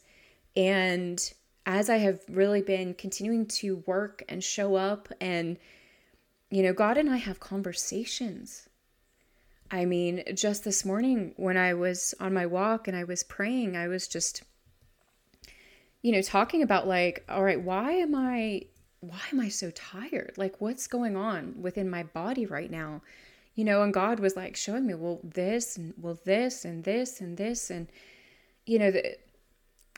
And 0.56 1.34
as 1.66 1.90
I 1.90 1.98
have 1.98 2.22
really 2.30 2.62
been 2.62 2.94
continuing 2.94 3.46
to 3.48 3.78
work 3.88 4.24
and 4.30 4.44
show 4.44 4.76
up, 4.76 5.10
and, 5.20 5.58
you 6.50 6.64
know, 6.64 6.74
God 6.74 6.98
and 6.98 7.10
I 7.10 7.18
have 7.18 7.40
conversations. 7.40 8.68
I 9.72 9.86
mean, 9.86 10.24
just 10.36 10.64
this 10.64 10.84
morning 10.84 11.34
when 11.38 11.56
I 11.58 11.74
was 11.74 12.14
on 12.20 12.34
my 12.34 12.46
walk 12.46 12.88
and 12.88 12.98
I 12.98 13.06
was 13.06 13.24
praying, 13.24 13.78
I 13.78 13.88
was 13.88 14.08
just 14.08 14.44
you 16.02 16.12
know, 16.12 16.22
talking 16.22 16.64
about 16.64 16.88
like, 16.88 17.24
all 17.30 17.44
right, 17.44 17.62
why 17.62 17.92
am 17.94 18.16
I 18.16 18.64
why 19.02 19.20
am 19.32 19.40
I 19.40 19.50
so 19.50 19.72
tired? 19.72 20.34
Like 20.38 20.62
what's 20.62 20.88
going 20.88 21.16
on 21.16 21.56
within 21.60 21.90
my 21.90 22.04
body 22.04 22.46
right 22.46 22.70
now? 22.70 23.02
You 23.56 23.66
know, 23.66 23.82
and 23.84 23.94
God 23.94 24.20
was 24.20 24.36
like 24.36 24.56
showing 24.56 24.86
me, 24.86 24.94
well, 24.94 25.20
this 25.24 25.78
and 25.78 25.94
well 25.98 26.20
this 26.24 26.66
and 26.66 26.84
this 26.84 27.22
and 27.22 27.38
this 27.38 27.70
and 27.70 27.88
you 28.66 28.80
know, 28.80 28.92
the, 28.92 29.18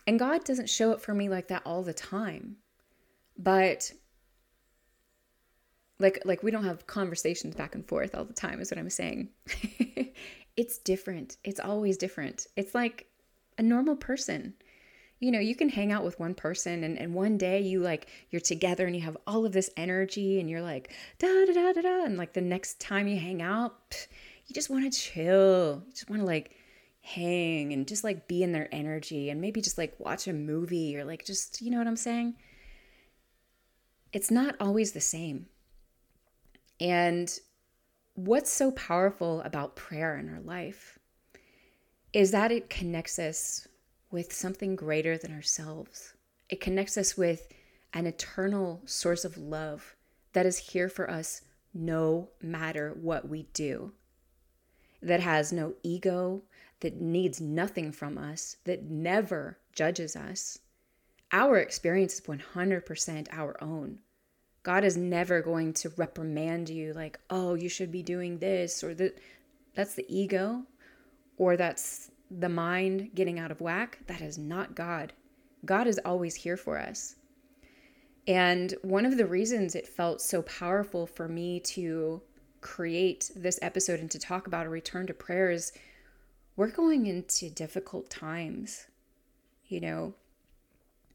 and 0.07 0.19
God 0.19 0.43
doesn't 0.43 0.69
show 0.69 0.91
up 0.91 1.01
for 1.01 1.13
me 1.13 1.29
like 1.29 1.47
that 1.49 1.63
all 1.65 1.83
the 1.83 1.93
time. 1.93 2.57
But 3.38 3.91
like 6.03 6.21
like 6.25 6.43
we 6.43 6.51
don't 6.51 6.65
have 6.65 6.85
conversations 6.85 7.55
back 7.55 7.73
and 7.73 7.87
forth 7.87 8.13
all 8.13 8.25
the 8.25 8.33
time 8.33 8.61
is 8.61 8.69
what 8.69 8.77
I'm 8.77 8.89
saying. 8.91 9.29
it's 10.55 10.77
different. 10.77 11.37
It's 11.43 11.59
always 11.59 11.97
different. 11.97 12.45
It's 12.55 12.75
like 12.75 13.07
a 13.57 13.63
normal 13.63 13.95
person 13.95 14.53
you 15.23 15.31
know, 15.31 15.39
you 15.39 15.55
can 15.55 15.69
hang 15.69 15.93
out 15.93 16.03
with 16.03 16.19
one 16.19 16.33
person 16.33 16.83
and, 16.83 16.99
and 16.99 17.13
one 17.13 17.37
day 17.37 17.61
you 17.61 17.79
like 17.79 18.07
you're 18.29 18.41
together 18.41 18.85
and 18.85 18.93
you 18.93 19.01
have 19.03 19.15
all 19.25 19.45
of 19.45 19.53
this 19.53 19.69
energy 19.77 20.41
and 20.41 20.49
you're 20.49 20.61
like 20.61 20.91
da 21.17 21.45
da 21.45 21.53
da 21.53 21.71
da 21.71 21.81
da 21.81 22.03
and 22.03 22.17
like 22.17 22.33
the 22.33 22.41
next 22.41 22.81
time 22.81 23.07
you 23.07 23.17
hang 23.17 23.41
out, 23.41 24.05
you 24.47 24.53
just 24.53 24.69
want 24.69 24.91
to 24.91 24.99
chill. 24.99 25.81
You 25.87 25.93
just 25.93 26.09
want 26.09 26.21
to 26.21 26.25
like 26.25 26.51
hang 26.99 27.71
and 27.71 27.87
just 27.87 28.03
like 28.03 28.27
be 28.27 28.43
in 28.43 28.51
their 28.51 28.67
energy 28.73 29.29
and 29.29 29.39
maybe 29.39 29.61
just 29.61 29.77
like 29.77 29.97
watch 29.97 30.27
a 30.27 30.33
movie 30.33 30.97
or 30.97 31.05
like 31.05 31.25
just, 31.25 31.61
you 31.61 31.71
know 31.71 31.77
what 31.77 31.87
I'm 31.87 31.95
saying? 31.95 32.35
It's 34.11 34.29
not 34.29 34.55
always 34.59 34.91
the 34.91 35.01
same. 35.01 35.45
And 36.79 37.31
what's 38.15 38.51
so 38.51 38.71
powerful 38.71 39.41
about 39.41 39.75
prayer 39.75 40.17
in 40.17 40.29
our 40.29 40.41
life 40.41 40.99
is 42.13 42.31
that 42.31 42.51
it 42.51 42.69
connects 42.69 43.17
us 43.17 43.67
with 44.12 44.31
something 44.31 44.75
greater 44.75 45.17
than 45.17 45.33
ourselves. 45.33 46.13
It 46.49 46.62
connects 46.62 46.97
us 46.97 47.17
with 47.17 47.47
an 47.93 48.05
eternal 48.05 48.81
source 48.86 49.25
of 49.25 49.38
love 49.38 49.95
that 50.33 50.45
is 50.45 50.57
here 50.57 50.89
for 50.89 51.09
us 51.09 51.41
no 51.73 52.29
matter 52.41 52.95
what 53.01 53.27
we 53.27 53.43
do, 53.53 53.91
that 55.01 55.19
has 55.19 55.51
no 55.51 55.73
ego, 55.81 56.43
that 56.81 57.01
needs 57.01 57.41
nothing 57.41 57.91
from 57.91 58.17
us, 58.17 58.57
that 58.65 58.83
never 58.83 59.57
judges 59.73 60.15
us. 60.15 60.59
Our 61.31 61.57
experience 61.57 62.15
is 62.15 62.21
100% 62.21 63.27
our 63.31 63.62
own. 63.63 63.99
God 64.63 64.84
is 64.84 64.97
never 64.97 65.41
going 65.41 65.73
to 65.73 65.89
reprimand 65.97 66.69
you 66.69 66.93
like, 66.93 67.19
"Oh, 67.30 67.54
you 67.54 67.69
should 67.69 67.91
be 67.91 68.02
doing 68.02 68.39
this," 68.39 68.84
or 68.84 68.93
that 68.95 69.19
that's 69.76 69.95
the 69.95 70.06
ego 70.08 70.63
or 71.38 71.58
that's 71.58 72.12
the 72.30 72.49
mind 72.49 73.12
getting 73.13 73.39
out 73.39 73.52
of 73.52 73.62
whack, 73.62 73.99
that 74.08 74.21
is 74.21 74.38
not 74.38 74.76
God. 74.76 75.13
God 75.65 75.88
is 75.88 75.99
always 76.04 76.36
here 76.36 76.58
for 76.58 76.78
us. 76.78 77.15
And 78.28 78.73
one 78.82 79.06
of 79.06 79.17
the 79.17 79.26
reasons 79.26 79.76
it 79.76 79.88
felt 79.88 80.21
so 80.21 80.41
powerful 80.43 81.06
for 81.06 81.28
me 81.28 81.60
to 81.62 82.21
create 82.62 83.32
this 83.36 83.60
episode 83.62 83.99
and 83.99 84.10
to 84.12 84.19
talk 84.19 84.47
about 84.47 84.65
a 84.65 84.69
return 84.69 85.08
to 85.08 85.13
prayer 85.13 85.52
is 85.52 85.73
we're 86.56 86.71
going 86.71 87.06
into 87.06 87.49
difficult 87.49 88.10
times. 88.10 88.88
You 89.67 89.82
know, 89.82 90.13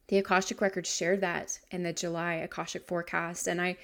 the 0.09 0.18
Akashic 0.18 0.61
Records 0.61 0.92
shared 0.92 1.21
that 1.21 1.59
in 1.71 1.83
the 1.83 1.92
July 1.92 2.35
Akashic 2.35 2.87
forecast. 2.87 3.47
And 3.47 3.61
I 3.61 3.77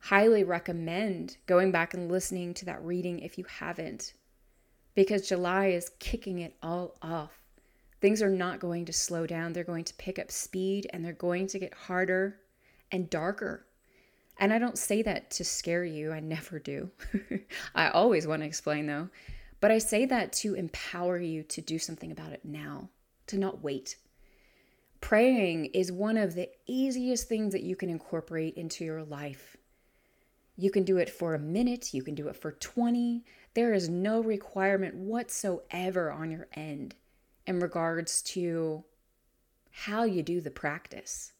highly 0.00 0.42
recommend 0.44 1.36
going 1.46 1.70
back 1.70 1.94
and 1.94 2.10
listening 2.10 2.52
to 2.54 2.64
that 2.64 2.84
reading 2.84 3.20
if 3.20 3.38
you 3.38 3.44
haven't 3.44 4.12
because 4.94 5.28
July 5.28 5.68
is 5.68 5.92
kicking 6.00 6.40
it 6.40 6.56
all 6.62 6.96
off. 7.00 7.40
Things 8.00 8.20
are 8.20 8.28
not 8.28 8.58
going 8.58 8.84
to 8.86 8.92
slow 8.92 9.26
down. 9.26 9.52
They're 9.52 9.62
going 9.62 9.84
to 9.84 9.94
pick 9.94 10.18
up 10.18 10.32
speed 10.32 10.88
and 10.92 11.04
they're 11.04 11.12
going 11.12 11.46
to 11.48 11.58
get 11.60 11.72
harder 11.72 12.40
and 12.90 13.08
darker. 13.08 13.64
And 14.38 14.52
I 14.52 14.58
don't 14.58 14.76
say 14.76 15.02
that 15.02 15.30
to 15.32 15.44
scare 15.44 15.84
you, 15.84 16.12
I 16.12 16.18
never 16.18 16.58
do. 16.58 16.90
I 17.76 17.90
always 17.90 18.26
want 18.26 18.42
to 18.42 18.46
explain 18.46 18.86
though. 18.86 19.08
But 19.60 19.70
I 19.70 19.78
say 19.78 20.06
that 20.06 20.32
to 20.34 20.54
empower 20.54 21.18
you 21.18 21.44
to 21.44 21.60
do 21.60 21.78
something 21.78 22.10
about 22.10 22.32
it 22.32 22.44
now, 22.44 22.88
to 23.28 23.38
not 23.38 23.62
wait. 23.62 23.96
Praying 25.02 25.66
is 25.74 25.92
one 25.92 26.16
of 26.16 26.34
the 26.34 26.48
easiest 26.66 27.28
things 27.28 27.52
that 27.52 27.64
you 27.64 27.76
can 27.76 27.90
incorporate 27.90 28.54
into 28.54 28.84
your 28.84 29.02
life. 29.02 29.56
You 30.56 30.70
can 30.70 30.84
do 30.84 30.96
it 30.96 31.10
for 31.10 31.34
a 31.34 31.40
minute, 31.40 31.92
you 31.92 32.02
can 32.02 32.14
do 32.14 32.28
it 32.28 32.36
for 32.36 32.52
20, 32.52 33.24
there 33.54 33.74
is 33.74 33.88
no 33.88 34.22
requirement 34.22 34.94
whatsoever 34.94 36.10
on 36.10 36.30
your 36.30 36.46
end 36.54 36.94
in 37.46 37.58
regards 37.58 38.22
to 38.22 38.84
how 39.72 40.04
you 40.04 40.22
do 40.22 40.40
the 40.40 40.50
practice. 40.52 41.32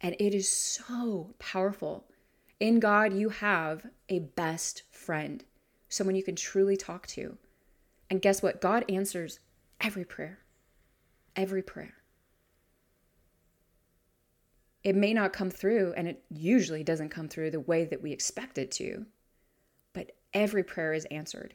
And 0.00 0.16
it 0.18 0.34
is 0.34 0.48
so 0.48 1.34
powerful. 1.38 2.06
In 2.58 2.80
God, 2.80 3.12
you 3.12 3.28
have 3.28 3.86
a 4.08 4.20
best 4.20 4.84
friend, 4.90 5.44
someone 5.88 6.16
you 6.16 6.22
can 6.24 6.34
truly 6.34 6.78
talk 6.78 7.06
to. 7.08 7.36
And 8.08 8.22
guess 8.22 8.42
what? 8.42 8.62
God 8.62 8.86
answers 8.88 9.38
every 9.80 10.04
prayer. 10.04 10.38
Every 11.36 11.62
prayer. 11.62 11.99
It 14.82 14.96
may 14.96 15.12
not 15.12 15.32
come 15.32 15.50
through, 15.50 15.94
and 15.96 16.08
it 16.08 16.24
usually 16.30 16.82
doesn't 16.82 17.10
come 17.10 17.28
through 17.28 17.50
the 17.50 17.60
way 17.60 17.84
that 17.84 18.02
we 18.02 18.12
expect 18.12 18.58
it 18.58 18.70
to 18.72 19.06
but 19.92 20.12
every 20.32 20.62
prayer 20.62 20.92
is 20.92 21.04
answered. 21.06 21.54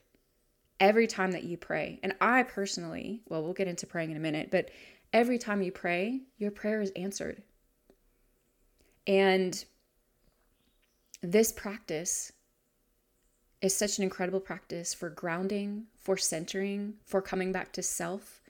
Every 0.80 1.08
time 1.08 1.32
that 1.32 1.44
you 1.44 1.58
pray. 1.58 2.00
And 2.04 2.14
I 2.20 2.44
personally, 2.44 3.22
well, 3.30 3.44
we'll 3.44 3.54
get 3.54 3.68
into 3.68 3.88
praying 3.88 4.12
in 4.12 4.18
a 4.18 4.22
minute, 4.22 4.52
but 4.52 4.70
every 5.14 5.38
time 5.38 5.62
you 5.62 5.72
pray, 5.72 6.22
your 6.38 6.52
prayer 6.52 6.82
is 6.82 6.92
answered. 6.92 7.44
And 9.08 9.64
this 11.22 11.52
practice 11.54 12.34
is 13.62 13.76
such 13.76 13.98
an 13.98 14.04
incredible 14.04 14.42
practice 14.42 14.94
for 14.94 15.10
grounding, 15.10 15.86
for 15.98 16.18
centering, 16.18 16.96
for 17.06 17.22
coming 17.22 17.52
back 17.52 17.72
to 17.74 17.82
self. 17.82 18.42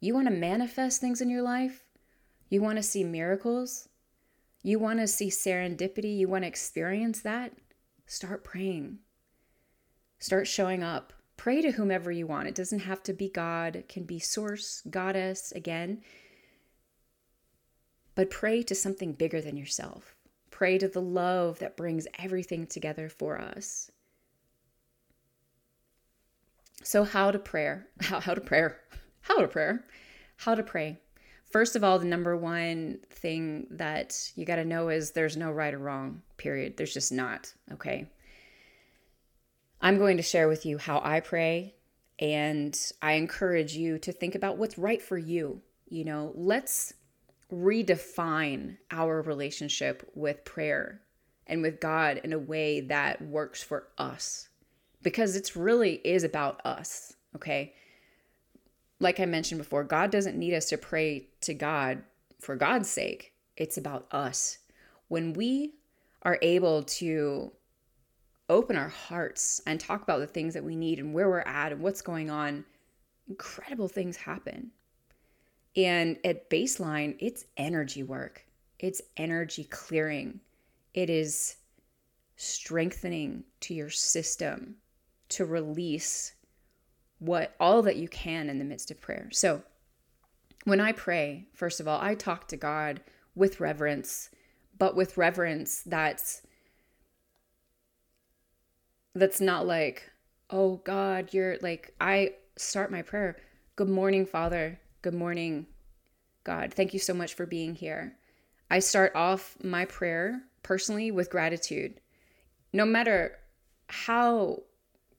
You 0.00 0.14
want 0.14 0.26
to 0.26 0.34
manifest 0.34 1.00
things 1.00 1.20
in 1.20 1.30
your 1.30 1.42
life, 1.42 1.84
you 2.48 2.60
want 2.60 2.78
to 2.78 2.82
see 2.82 3.04
miracles, 3.04 3.88
you 4.62 4.78
want 4.78 4.98
to 5.00 5.06
see 5.06 5.28
serendipity, 5.28 6.16
you 6.16 6.28
want 6.28 6.44
to 6.44 6.48
experience 6.48 7.20
that. 7.20 7.52
Start 8.06 8.44
praying. 8.44 8.98
Start 10.18 10.46
showing 10.46 10.82
up. 10.82 11.12
Pray 11.36 11.62
to 11.62 11.70
whomever 11.70 12.10
you 12.12 12.26
want. 12.26 12.48
It 12.48 12.54
doesn't 12.54 12.80
have 12.80 13.02
to 13.04 13.14
be 13.14 13.28
God, 13.28 13.74
it 13.74 13.88
can 13.88 14.04
be 14.04 14.18
source, 14.18 14.82
goddess, 14.90 15.52
again. 15.52 16.02
But 18.14 18.28
pray 18.28 18.62
to 18.64 18.74
something 18.74 19.14
bigger 19.14 19.40
than 19.40 19.56
yourself. 19.56 20.14
Pray 20.50 20.76
to 20.76 20.88
the 20.88 21.00
love 21.00 21.58
that 21.60 21.76
brings 21.76 22.06
everything 22.18 22.66
together 22.66 23.08
for 23.08 23.40
us. 23.40 23.90
So, 26.82 27.04
how 27.04 27.30
to 27.30 27.38
prayer? 27.38 27.88
How, 28.00 28.20
how 28.26 28.34
to 28.34 28.40
prayer? 28.40 28.80
How 29.22 29.40
to 29.40 29.48
prayer? 29.48 29.86
How 30.36 30.54
to 30.54 30.62
pray. 30.62 30.98
First 31.50 31.74
of 31.74 31.82
all, 31.82 31.98
the 31.98 32.04
number 32.06 32.36
one 32.36 33.00
thing 33.10 33.66
that 33.72 34.30
you 34.36 34.44
got 34.44 34.56
to 34.56 34.64
know 34.64 34.88
is 34.88 35.10
there's 35.10 35.36
no 35.36 35.50
right 35.50 35.74
or 35.74 35.78
wrong, 35.78 36.22
period. 36.36 36.76
There's 36.76 36.94
just 36.94 37.10
not, 37.10 37.52
okay? 37.72 38.08
I'm 39.80 39.98
going 39.98 40.18
to 40.18 40.22
share 40.22 40.48
with 40.48 40.64
you 40.64 40.78
how 40.78 41.00
I 41.02 41.20
pray, 41.20 41.74
and 42.18 42.78
I 43.02 43.12
encourage 43.12 43.74
you 43.74 43.98
to 43.98 44.12
think 44.12 44.34
about 44.36 44.58
what's 44.58 44.78
right 44.78 45.02
for 45.02 45.18
you. 45.18 45.60
You 45.88 46.04
know, 46.04 46.32
let's 46.36 46.94
redefine 47.52 48.76
our 48.92 49.20
relationship 49.22 50.08
with 50.14 50.44
prayer 50.44 51.00
and 51.48 51.62
with 51.62 51.80
God 51.80 52.20
in 52.22 52.32
a 52.32 52.38
way 52.38 52.82
that 52.82 53.20
works 53.22 53.60
for 53.60 53.88
us 53.98 54.48
because 55.02 55.34
it's 55.34 55.56
really 55.56 55.94
is 55.94 56.22
about 56.22 56.64
us. 56.64 57.12
Okay. 57.34 57.74
Like 59.00 59.18
I 59.18 59.24
mentioned 59.24 59.58
before, 59.58 59.82
God 59.82 60.10
doesn't 60.10 60.38
need 60.38 60.54
us 60.54 60.68
to 60.68 60.78
pray 60.78 61.28
to 61.40 61.54
God 61.54 62.02
for 62.38 62.56
God's 62.56 62.88
sake, 62.88 63.34
it's 63.56 63.76
about 63.76 64.06
us. 64.12 64.58
When 65.08 65.32
we 65.34 65.74
are 66.22 66.38
able 66.42 66.82
to 66.84 67.52
open 68.48 68.76
our 68.76 68.88
hearts 68.88 69.60
and 69.66 69.78
talk 69.78 70.02
about 70.02 70.18
the 70.18 70.26
things 70.26 70.54
that 70.54 70.64
we 70.64 70.74
need 70.74 70.98
and 70.98 71.14
where 71.14 71.28
we're 71.28 71.40
at 71.40 71.72
and 71.72 71.82
what's 71.82 72.02
going 72.02 72.30
on, 72.30 72.64
incredible 73.28 73.88
things 73.88 74.16
happen. 74.16 74.70
And 75.76 76.18
at 76.24 76.50
baseline, 76.50 77.16
it's 77.20 77.44
energy 77.56 78.02
work, 78.02 78.44
it's 78.78 79.00
energy 79.16 79.64
clearing, 79.64 80.40
it 80.94 81.08
is 81.08 81.56
strengthening 82.36 83.44
to 83.60 83.74
your 83.74 83.90
system 83.90 84.76
to 85.28 85.44
release 85.44 86.32
what 87.20 87.54
all 87.60 87.82
that 87.82 87.96
you 87.96 88.08
can 88.08 88.48
in 88.48 88.58
the 88.58 88.64
midst 88.64 88.90
of 88.90 89.00
prayer. 89.00 89.28
So, 89.30 89.62
when 90.64 90.80
I 90.80 90.92
pray, 90.92 91.46
first 91.54 91.80
of 91.80 91.86
all, 91.86 92.00
I 92.00 92.14
talk 92.14 92.48
to 92.48 92.56
God 92.56 93.00
with 93.34 93.60
reverence, 93.60 94.30
but 94.76 94.96
with 94.96 95.16
reverence 95.16 95.82
that's 95.82 96.42
that's 99.14 99.40
not 99.40 99.66
like, 99.66 100.10
"Oh 100.50 100.76
God, 100.76 101.32
you're 101.32 101.58
like 101.62 101.94
I 102.00 102.34
start 102.56 102.90
my 102.90 103.02
prayer, 103.02 103.36
"Good 103.76 103.88
morning, 103.88 104.26
Father. 104.26 104.80
Good 105.02 105.14
morning, 105.14 105.66
God. 106.44 106.72
Thank 106.74 106.92
you 106.92 107.00
so 107.00 107.14
much 107.14 107.34
for 107.34 107.46
being 107.46 107.74
here." 107.74 108.16
I 108.70 108.78
start 108.78 109.12
off 109.16 109.56
my 109.62 109.84
prayer 109.84 110.42
personally 110.62 111.10
with 111.10 111.30
gratitude. 111.30 112.00
No 112.72 112.84
matter 112.84 113.36
how 113.88 114.62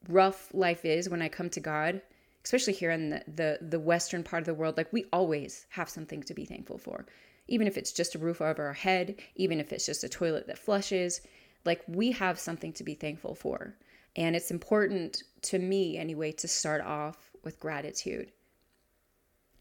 rough 0.07 0.49
life 0.53 0.85
is 0.85 1.09
when 1.09 1.21
I 1.21 1.29
come 1.29 1.49
to 1.51 1.59
God, 1.59 2.01
especially 2.43 2.73
here 2.73 2.91
in 2.91 3.09
the, 3.09 3.23
the, 3.27 3.59
the 3.61 3.79
western 3.79 4.23
part 4.23 4.41
of 4.41 4.45
the 4.47 4.53
world, 4.53 4.77
like 4.77 4.91
we 4.91 5.05
always 5.13 5.65
have 5.69 5.89
something 5.89 6.23
to 6.23 6.33
be 6.33 6.45
thankful 6.45 6.77
for. 6.77 7.05
Even 7.47 7.67
if 7.67 7.77
it's 7.77 7.91
just 7.91 8.15
a 8.15 8.19
roof 8.19 8.41
over 8.41 8.65
our 8.65 8.73
head, 8.73 9.15
even 9.35 9.59
if 9.59 9.71
it's 9.73 9.85
just 9.85 10.03
a 10.03 10.09
toilet 10.09 10.47
that 10.47 10.57
flushes, 10.57 11.21
like 11.65 11.81
we 11.87 12.11
have 12.11 12.39
something 12.39 12.73
to 12.73 12.83
be 12.83 12.95
thankful 12.95 13.35
for. 13.35 13.75
And 14.15 14.35
it's 14.35 14.51
important 14.51 15.23
to 15.43 15.59
me 15.59 15.97
anyway 15.97 16.31
to 16.33 16.47
start 16.47 16.81
off 16.81 17.31
with 17.43 17.59
gratitude. 17.59 18.31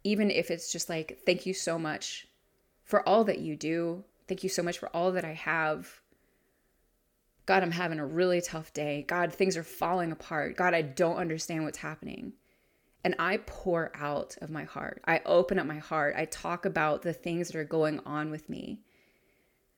Even 0.03 0.31
if 0.31 0.50
it's 0.50 0.72
just 0.72 0.88
like, 0.88 1.20
thank 1.26 1.46
you 1.46 1.55
so 1.55 1.79
much 1.79 2.26
for 2.85 3.07
all 3.09 3.24
that 3.24 3.38
you 3.38 3.57
do. 3.57 4.05
Thank 4.29 4.42
you 4.42 4.48
so 4.48 4.62
much 4.62 4.79
for 4.79 4.88
all 4.88 5.12
that 5.12 5.24
I 5.24 5.35
have. 5.35 5.99
God, 7.46 7.62
I'm 7.62 7.72
having 7.72 7.98
a 7.98 8.07
really 8.07 8.40
tough 8.40 8.72
day. 8.72 9.05
God, 9.07 9.33
things 9.33 9.57
are 9.57 9.64
falling 9.64 10.12
apart. 10.12 10.57
God, 10.57 10.74
I 10.74 10.83
don't 10.83 11.16
understand 11.16 11.64
what's 11.64 11.79
happening. 11.79 12.35
And 13.03 13.14
I 13.18 13.38
pour 13.38 13.90
out 13.94 14.37
of 14.42 14.50
my 14.50 14.64
heart. 14.64 15.03
I 15.07 15.22
open 15.24 15.59
up 15.59 15.66
my 15.66 15.79
heart. 15.79 16.14
I 16.16 16.26
talk 16.26 16.64
about 16.64 17.03
the 17.03 17.14
things 17.14 17.48
that 17.48 17.57
are 17.57 17.64
going 17.64 18.00
on 18.00 18.31
with 18.31 18.48
me. 18.48 18.81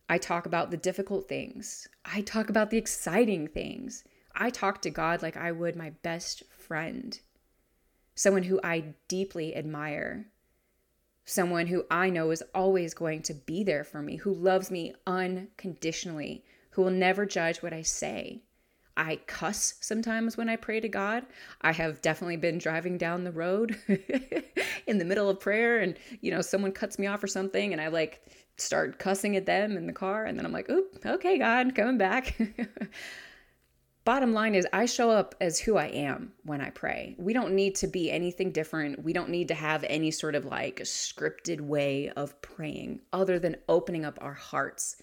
I 0.08 0.18
talk 0.18 0.44
about 0.44 0.70
the 0.70 0.76
difficult 0.76 1.28
things. 1.28 1.88
I 2.04 2.20
talk 2.20 2.50
about 2.50 2.70
the 2.70 2.78
exciting 2.78 3.46
things. 3.46 4.04
I 4.34 4.50
talk 4.50 4.82
to 4.82 4.90
God 4.90 5.22
like 5.22 5.36
I 5.36 5.52
would 5.52 5.76
my 5.76 5.90
best 6.02 6.42
friend, 6.50 7.18
someone 8.14 8.44
who 8.44 8.60
I 8.64 8.94
deeply 9.08 9.54
admire, 9.54 10.26
someone 11.24 11.68
who 11.68 11.84
I 11.90 12.10
know 12.10 12.30
is 12.30 12.42
always 12.54 12.94
going 12.94 13.22
to 13.22 13.34
be 13.34 13.62
there 13.62 13.84
for 13.84 14.02
me, 14.02 14.16
who 14.16 14.34
loves 14.34 14.70
me 14.70 14.94
unconditionally, 15.06 16.44
who 16.72 16.82
will 16.82 16.90
never 16.90 17.24
judge 17.24 17.62
what 17.62 17.72
I 17.72 17.82
say. 17.82 18.42
I 18.96 19.16
cuss 19.26 19.74
sometimes 19.80 20.36
when 20.36 20.48
I 20.48 20.56
pray 20.56 20.80
to 20.80 20.88
God. 20.88 21.24
I 21.62 21.72
have 21.72 22.02
definitely 22.02 22.36
been 22.36 22.58
driving 22.58 22.98
down 22.98 23.24
the 23.24 23.32
road 23.32 23.76
in 24.86 24.98
the 24.98 25.04
middle 25.04 25.30
of 25.30 25.40
prayer 25.40 25.80
and, 25.80 25.96
you 26.20 26.30
know, 26.30 26.42
someone 26.42 26.72
cuts 26.72 26.98
me 26.98 27.06
off 27.06 27.22
or 27.22 27.26
something 27.26 27.72
and 27.72 27.80
I 27.80 27.88
like 27.88 28.22
start 28.58 28.98
cussing 28.98 29.36
at 29.36 29.46
them 29.46 29.76
in 29.76 29.86
the 29.86 29.92
car 29.92 30.24
and 30.24 30.38
then 30.38 30.44
I'm 30.44 30.52
like, 30.52 30.68
oop, 30.68 30.98
okay, 31.04 31.38
God, 31.38 31.74
coming 31.74 31.98
back. 31.98 32.38
Bottom 34.04 34.32
line 34.32 34.56
is, 34.56 34.66
I 34.72 34.86
show 34.86 35.10
up 35.10 35.36
as 35.40 35.60
who 35.60 35.76
I 35.76 35.86
am 35.86 36.32
when 36.42 36.60
I 36.60 36.70
pray. 36.70 37.14
We 37.18 37.32
don't 37.32 37.54
need 37.54 37.76
to 37.76 37.86
be 37.86 38.10
anything 38.10 38.50
different. 38.50 39.02
We 39.02 39.12
don't 39.12 39.30
need 39.30 39.48
to 39.48 39.54
have 39.54 39.84
any 39.84 40.10
sort 40.10 40.34
of 40.34 40.44
like 40.44 40.80
scripted 40.80 41.60
way 41.60 42.10
of 42.10 42.40
praying 42.42 43.00
other 43.12 43.38
than 43.38 43.56
opening 43.68 44.04
up 44.04 44.18
our 44.20 44.34
hearts. 44.34 44.96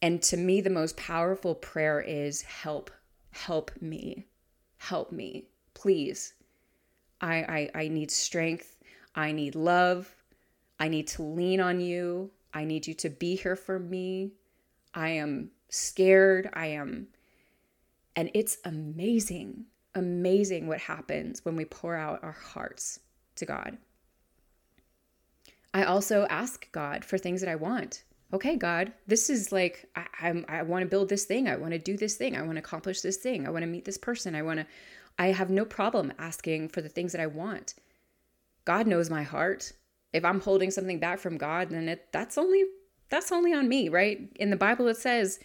And 0.00 0.22
to 0.24 0.36
me, 0.36 0.60
the 0.60 0.70
most 0.70 0.96
powerful 0.96 1.54
prayer 1.54 2.00
is 2.00 2.42
help, 2.42 2.90
help 3.30 3.70
me, 3.80 4.26
help 4.78 5.10
me, 5.10 5.48
please. 5.74 6.34
I, 7.20 7.70
I, 7.74 7.82
I 7.82 7.88
need 7.88 8.10
strength. 8.10 8.78
I 9.14 9.32
need 9.32 9.54
love. 9.54 10.14
I 10.78 10.88
need 10.88 11.08
to 11.08 11.22
lean 11.22 11.60
on 11.60 11.80
you. 11.80 12.30
I 12.54 12.64
need 12.64 12.86
you 12.86 12.94
to 12.94 13.10
be 13.10 13.34
here 13.34 13.56
for 13.56 13.78
me. 13.78 14.32
I 14.94 15.08
am 15.10 15.50
scared. 15.68 16.48
I 16.52 16.66
am 16.66 17.08
and 18.18 18.32
it's 18.34 18.58
amazing, 18.64 19.66
amazing 19.94 20.66
what 20.66 20.80
happens 20.80 21.44
when 21.44 21.54
we 21.54 21.64
pour 21.64 21.94
out 21.94 22.18
our 22.24 22.32
hearts 22.32 22.98
to 23.36 23.46
God. 23.46 23.78
I 25.72 25.84
also 25.84 26.26
ask 26.28 26.66
God 26.72 27.04
for 27.04 27.16
things 27.16 27.40
that 27.42 27.48
I 27.48 27.54
want. 27.54 28.02
Okay, 28.32 28.56
God, 28.56 28.92
this 29.06 29.30
is 29.30 29.52
like 29.52 29.88
I, 29.96 30.06
I'm, 30.20 30.44
I 30.48 30.62
want 30.62 30.82
to 30.82 30.88
build 30.88 31.08
this 31.08 31.24
thing. 31.24 31.48
I 31.48 31.56
want 31.56 31.72
to 31.72 31.78
do 31.78 31.96
this 31.96 32.16
thing. 32.16 32.36
I 32.36 32.42
want 32.42 32.56
to 32.56 32.60
accomplish 32.60 33.00
this 33.00 33.16
thing. 33.16 33.46
I 33.46 33.50
want 33.50 33.62
to 33.62 33.68
meet 33.68 33.84
this 33.84 33.98
person. 33.98 34.34
I 34.34 34.42
want 34.42 34.60
to. 34.60 34.66
I 35.18 35.28
have 35.28 35.50
no 35.50 35.64
problem 35.64 36.12
asking 36.18 36.68
for 36.68 36.80
the 36.80 36.88
things 36.88 37.12
that 37.12 37.20
I 37.20 37.26
want. 37.26 37.74
God 38.64 38.86
knows 38.86 39.08
my 39.08 39.22
heart. 39.22 39.72
If 40.12 40.24
I'm 40.24 40.40
holding 40.40 40.70
something 40.70 41.00
back 41.00 41.18
from 41.18 41.38
God, 41.38 41.70
then 41.70 41.88
it 41.88 42.08
that's 42.12 42.36
only 42.36 42.64
that's 43.08 43.32
only 43.32 43.54
on 43.54 43.68
me, 43.68 43.88
right? 43.88 44.30
In 44.36 44.50
the 44.50 44.56
Bible, 44.56 44.88
it 44.88 44.98
says 44.98 45.40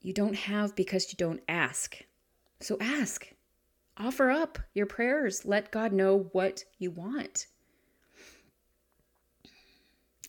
you 0.00 0.12
don't 0.12 0.34
have 0.34 0.74
because 0.74 1.12
you 1.12 1.16
don't 1.16 1.40
ask. 1.48 1.96
So 2.60 2.76
ask. 2.80 3.28
Offer 3.96 4.30
up 4.30 4.58
your 4.74 4.86
prayers. 4.86 5.44
Let 5.44 5.72
God 5.72 5.92
know 5.92 6.28
what 6.32 6.64
you 6.78 6.90
want. 6.90 7.46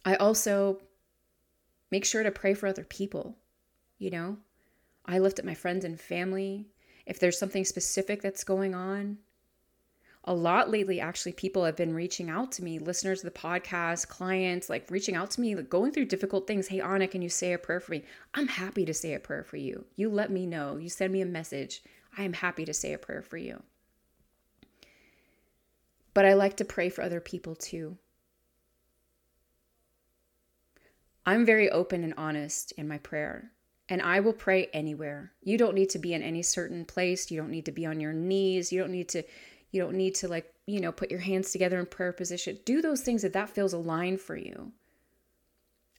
I 0.05 0.15
also 0.15 0.81
make 1.91 2.05
sure 2.05 2.23
to 2.23 2.31
pray 2.31 2.53
for 2.53 2.67
other 2.67 2.83
people. 2.83 3.37
You 3.97 4.11
know, 4.11 4.37
I 5.05 5.19
lift 5.19 5.39
up 5.39 5.45
my 5.45 5.53
friends 5.53 5.85
and 5.85 5.99
family. 5.99 6.67
If 7.05 7.19
there's 7.19 7.37
something 7.37 7.65
specific 7.65 8.21
that's 8.21 8.43
going 8.43 8.75
on, 8.75 9.17
a 10.25 10.33
lot 10.33 10.69
lately 10.69 10.99
actually 10.99 11.31
people 11.31 11.65
have 11.65 11.75
been 11.75 11.95
reaching 11.95 12.29
out 12.29 12.51
to 12.51 12.63
me 12.63 12.77
listeners 12.77 13.23
of 13.23 13.33
the 13.33 13.39
podcast 13.39 14.09
clients 14.09 14.69
like 14.69 14.91
reaching 14.91 15.15
out 15.15 15.31
to 15.31 15.41
me 15.41 15.55
like 15.55 15.69
going 15.69 15.91
through 15.91 16.05
difficult 16.05 16.45
things. 16.45 16.67
Hey 16.67 16.79
Ahna 16.79 17.09
can 17.09 17.21
you 17.21 17.29
say 17.29 17.53
a 17.53 17.57
prayer 17.57 17.79
for 17.79 17.91
me? 17.91 18.03
I'm 18.33 18.47
happy 18.47 18.85
to 18.85 18.93
say 18.93 19.13
a 19.13 19.19
prayer 19.19 19.43
for 19.43 19.57
you. 19.57 19.85
You 19.95 20.09
let 20.09 20.29
me 20.29 20.45
know. 20.45 20.77
You 20.77 20.89
send 20.89 21.13
me 21.13 21.21
a 21.21 21.25
message. 21.25 21.81
I 22.17 22.23
am 22.23 22.33
happy 22.33 22.65
to 22.65 22.73
say 22.73 22.93
a 22.93 22.97
prayer 22.97 23.21
for 23.21 23.37
you. 23.37 23.63
But 26.13 26.25
i 26.25 26.33
like 26.33 26.57
to 26.57 26.65
pray 26.65 26.89
for 26.89 27.01
other 27.01 27.21
people 27.21 27.55
too 27.55 27.97
i'm 31.29 31.45
very 31.45 31.69
open 31.69 32.03
and 32.03 32.13
honest 32.17 32.71
in 32.73 32.87
my 32.87 32.97
prayer 32.97 33.51
and 33.89 34.01
I 34.03 34.19
will 34.19 34.33
pray 34.33 34.67
anywhere. 34.71 35.31
You 35.41 35.57
don't 35.57 35.73
need 35.73 35.89
to 35.91 35.99
be 35.99 36.13
in 36.13 36.21
any 36.21 36.43
certain 36.43 36.85
place. 36.85 37.31
You 37.31 37.41
don't 37.41 37.49
need 37.49 37.65
to 37.65 37.71
be 37.71 37.87
on 37.87 37.99
your 37.99 38.13
knees. 38.13 38.71
You 38.71 38.79
don't 38.79 38.91
need 38.91 39.09
to 39.09 39.23
you 39.71 39.81
don't 39.81 39.95
need 39.95 40.15
to 40.15 40.27
like, 40.27 40.51
you 40.65 40.79
know, 40.79 40.91
put 40.91 41.11
your 41.11 41.19
hands 41.19 41.51
together 41.51 41.79
in 41.79 41.85
prayer 41.85 42.13
position. 42.13 42.59
Do 42.65 42.81
those 42.81 43.01
things 43.01 43.23
that 43.23 43.33
that 43.33 43.49
feels 43.49 43.73
aligned 43.73 44.21
for 44.21 44.35
you. 44.35 44.71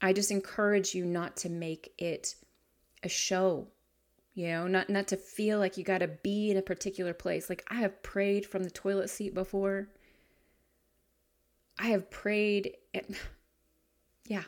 I 0.00 0.12
just 0.12 0.30
encourage 0.30 0.94
you 0.94 1.04
not 1.04 1.36
to 1.38 1.48
make 1.48 1.92
it 1.98 2.34
a 3.02 3.08
show. 3.08 3.68
You 4.34 4.48
know, 4.48 4.66
not 4.68 4.88
not 4.88 5.08
to 5.08 5.16
feel 5.16 5.58
like 5.58 5.76
you 5.76 5.82
got 5.82 5.98
to 5.98 6.08
be 6.08 6.50
in 6.50 6.56
a 6.56 6.62
particular 6.62 7.12
place. 7.12 7.48
Like 7.48 7.64
I 7.68 7.76
have 7.76 8.02
prayed 8.04 8.46
from 8.46 8.62
the 8.62 8.70
toilet 8.70 9.10
seat 9.10 9.34
before. 9.34 9.88
I 11.78 11.88
have 11.88 12.08
prayed 12.10 12.76
yeah. 14.26 14.44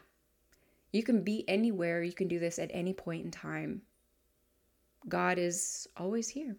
You 0.93 1.03
can 1.03 1.25
be 1.25 1.49
anywhere. 1.49 2.03
You 2.03 2.13
can 2.13 2.29
do 2.29 2.39
this 2.39 2.59
at 2.59 2.71
any 2.73 2.93
point 2.93 3.25
in 3.25 3.31
time. 3.31 3.83
God 5.09 5.39
is 5.39 5.89
always 5.97 6.29
here. 6.29 6.57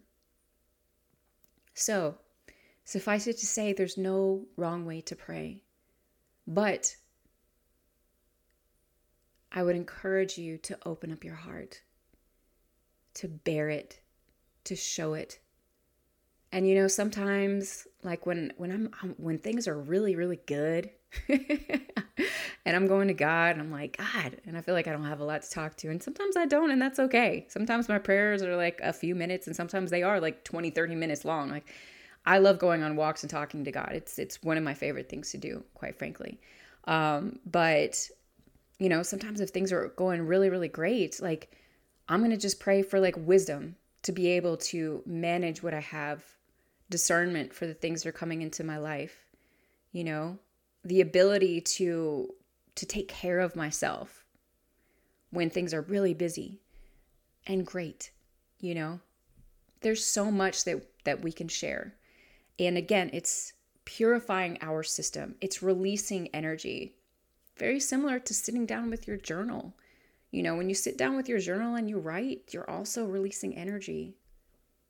So, 1.72 2.18
Suffice 2.84 3.26
it 3.26 3.38
to 3.38 3.46
say, 3.46 3.72
there's 3.72 3.96
no 3.96 4.44
wrong 4.56 4.84
way 4.84 5.00
to 5.00 5.16
pray. 5.16 5.62
But 6.46 6.96
I 9.50 9.62
would 9.62 9.74
encourage 9.74 10.36
you 10.36 10.58
to 10.58 10.78
open 10.84 11.10
up 11.10 11.24
your 11.24 11.34
heart, 11.34 11.80
to 13.14 13.28
bear 13.28 13.70
it, 13.70 14.00
to 14.64 14.76
show 14.76 15.14
it. 15.14 15.38
And 16.52 16.68
you 16.68 16.74
know, 16.74 16.88
sometimes 16.88 17.86
like 18.02 18.26
when 18.26 18.52
when 18.58 18.70
I'm, 18.70 18.90
I'm 19.02 19.14
when 19.16 19.38
things 19.38 19.66
are 19.66 19.80
really 19.80 20.14
really 20.14 20.40
good 20.46 20.90
and 22.66 22.74
I'm 22.74 22.86
going 22.86 23.08
to 23.08 23.14
God 23.14 23.52
and 23.52 23.60
I'm 23.60 23.70
like, 23.70 23.98
God, 23.98 24.40
and 24.46 24.56
I 24.56 24.62
feel 24.62 24.74
like 24.74 24.88
I 24.88 24.92
don't 24.92 25.04
have 25.04 25.20
a 25.20 25.24
lot 25.24 25.42
to 25.42 25.50
talk 25.50 25.76
to. 25.78 25.90
And 25.90 26.02
sometimes 26.02 26.36
I 26.36 26.46
don't, 26.46 26.70
and 26.70 26.80
that's 26.80 26.98
okay. 26.98 27.46
Sometimes 27.48 27.88
my 27.88 27.98
prayers 27.98 28.42
are 28.42 28.56
like 28.56 28.80
a 28.82 28.92
few 28.92 29.14
minutes, 29.14 29.46
and 29.46 29.54
sometimes 29.54 29.90
they 29.90 30.02
are 30.02 30.20
like 30.20 30.44
20, 30.44 30.70
30 30.70 30.94
minutes 30.94 31.24
long. 31.24 31.50
Like, 31.50 31.66
I 32.26 32.38
love 32.38 32.58
going 32.58 32.82
on 32.82 32.96
walks 32.96 33.22
and 33.22 33.30
talking 33.30 33.64
to 33.64 33.72
God. 33.72 33.90
It's 33.92 34.18
it's 34.18 34.42
one 34.42 34.56
of 34.56 34.64
my 34.64 34.74
favorite 34.74 35.08
things 35.08 35.30
to 35.32 35.38
do, 35.38 35.62
quite 35.74 35.98
frankly. 35.98 36.40
Um, 36.86 37.38
but 37.44 38.08
you 38.78 38.88
know, 38.88 39.02
sometimes 39.02 39.40
if 39.40 39.50
things 39.50 39.72
are 39.72 39.88
going 39.96 40.22
really, 40.26 40.48
really 40.48 40.68
great, 40.68 41.20
like 41.20 41.52
I'm 42.08 42.22
gonna 42.22 42.36
just 42.36 42.60
pray 42.60 42.82
for 42.82 42.98
like 42.98 43.16
wisdom 43.18 43.76
to 44.02 44.12
be 44.12 44.28
able 44.28 44.56
to 44.56 45.02
manage 45.06 45.62
what 45.62 45.74
I 45.74 45.80
have, 45.80 46.24
discernment 46.90 47.52
for 47.54 47.66
the 47.66 47.74
things 47.74 48.02
that 48.02 48.08
are 48.08 48.12
coming 48.12 48.42
into 48.42 48.64
my 48.64 48.78
life, 48.78 49.26
you 49.92 50.04
know, 50.04 50.38
the 50.82 51.00
ability 51.00 51.60
to 51.60 52.34
to 52.76 52.86
take 52.86 53.08
care 53.08 53.40
of 53.40 53.56
myself 53.56 54.24
when 55.30 55.50
things 55.50 55.74
are 55.74 55.82
really 55.82 56.14
busy 56.14 56.60
and 57.46 57.66
great, 57.66 58.10
you 58.58 58.74
know. 58.74 59.00
There's 59.80 60.04
so 60.04 60.30
much 60.30 60.64
that 60.64 60.82
that 61.04 61.22
we 61.22 61.32
can 61.32 61.48
share. 61.48 61.94
And 62.58 62.76
again, 62.78 63.10
it's 63.12 63.52
purifying 63.84 64.58
our 64.62 64.82
system. 64.82 65.34
It's 65.40 65.62
releasing 65.62 66.28
energy. 66.28 66.94
Very 67.56 67.80
similar 67.80 68.18
to 68.18 68.34
sitting 68.34 68.66
down 68.66 68.90
with 68.90 69.06
your 69.06 69.16
journal. 69.16 69.74
You 70.30 70.42
know, 70.42 70.56
when 70.56 70.68
you 70.68 70.74
sit 70.74 70.98
down 70.98 71.16
with 71.16 71.28
your 71.28 71.38
journal 71.38 71.74
and 71.74 71.88
you 71.88 71.98
write, 71.98 72.50
you're 72.52 72.68
also 72.68 73.04
releasing 73.04 73.56
energy 73.56 74.14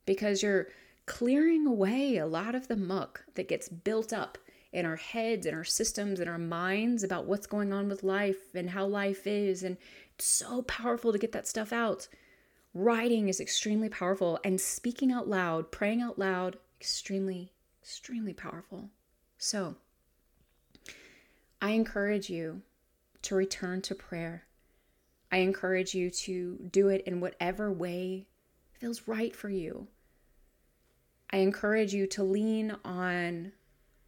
because 0.05 0.41
you're 0.41 0.69
clearing 1.05 1.67
away 1.67 2.17
a 2.17 2.25
lot 2.25 2.55
of 2.55 2.67
the 2.67 2.75
muck 2.75 3.23
that 3.35 3.47
gets 3.47 3.69
built 3.69 4.11
up 4.11 4.37
in 4.75 4.85
our 4.85 4.97
heads 4.97 5.45
and 5.45 5.55
our 5.55 5.63
systems 5.63 6.19
and 6.19 6.29
our 6.29 6.37
minds 6.37 7.01
about 7.01 7.25
what's 7.25 7.47
going 7.47 7.71
on 7.71 7.87
with 7.87 8.03
life 8.03 8.53
and 8.53 8.69
how 8.69 8.85
life 8.85 9.25
is. 9.25 9.63
And 9.63 9.77
it's 10.15 10.25
so 10.25 10.63
powerful 10.63 11.13
to 11.13 11.17
get 11.17 11.31
that 11.31 11.47
stuff 11.47 11.71
out. 11.71 12.09
Writing 12.73 13.29
is 13.29 13.39
extremely 13.39 13.87
powerful, 13.87 14.37
and 14.43 14.59
speaking 14.59 15.09
out 15.09 15.29
loud, 15.29 15.71
praying 15.71 16.01
out 16.01 16.19
loud, 16.19 16.57
extremely, 16.81 17.53
extremely 17.81 18.33
powerful. 18.33 18.89
So, 19.37 19.75
I 21.61 21.71
encourage 21.71 22.29
you 22.29 22.61
to 23.21 23.35
return 23.35 23.81
to 23.83 23.95
prayer. 23.95 24.43
I 25.31 25.37
encourage 25.37 25.95
you 25.95 26.09
to 26.09 26.57
do 26.69 26.89
it 26.89 27.01
in 27.07 27.21
whatever 27.21 27.71
way 27.71 28.27
feels 28.73 29.07
right 29.07 29.33
for 29.33 29.49
you. 29.49 29.87
I 31.31 31.37
encourage 31.37 31.93
you 31.93 32.07
to 32.07 32.23
lean 32.23 32.75
on 32.83 33.53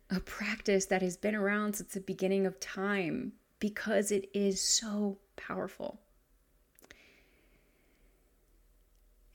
a 0.10 0.20
practice 0.20 0.86
that 0.86 1.02
has 1.02 1.18
been 1.18 1.36
around 1.36 1.76
since 1.76 1.94
the 1.94 2.00
beginning 2.00 2.46
of 2.46 2.60
time 2.60 3.34
because 3.60 4.12
it 4.12 4.30
is 4.34 4.62
so 4.62 5.18
powerful. 5.36 6.00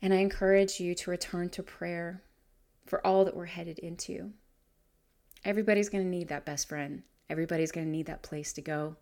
And 0.01 0.13
I 0.13 0.17
encourage 0.17 0.79
you 0.79 0.95
to 0.95 1.11
return 1.11 1.49
to 1.51 1.63
prayer 1.63 2.23
for 2.85 3.05
all 3.05 3.23
that 3.25 3.35
we're 3.35 3.45
headed 3.45 3.79
into. 3.79 4.31
Everybody's 5.45 5.89
going 5.89 6.03
to 6.03 6.09
need 6.09 6.27
that 6.29 6.45
best 6.45 6.67
friend. 6.67 7.03
Everybody's 7.29 7.71
going 7.71 7.85
to 7.85 7.91
need 7.91 8.07
that 8.07 8.21
place 8.21 8.53
to 8.53 8.61
go. 8.61 8.95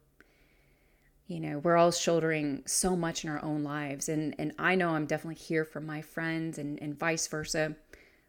You 1.27 1.39
know, 1.39 1.59
we're 1.59 1.77
all 1.77 1.91
shouldering 1.91 2.63
so 2.65 2.95
much 2.95 3.23
in 3.23 3.29
our 3.29 3.43
own 3.43 3.63
lives. 3.63 4.09
And, 4.09 4.35
and 4.37 4.53
I 4.59 4.75
know 4.75 4.89
I'm 4.89 5.05
definitely 5.05 5.41
here 5.41 5.65
for 5.65 5.79
my 5.79 6.01
friends 6.01 6.57
and, 6.57 6.79
and 6.81 6.99
vice 6.99 7.27
versa. 7.27 7.75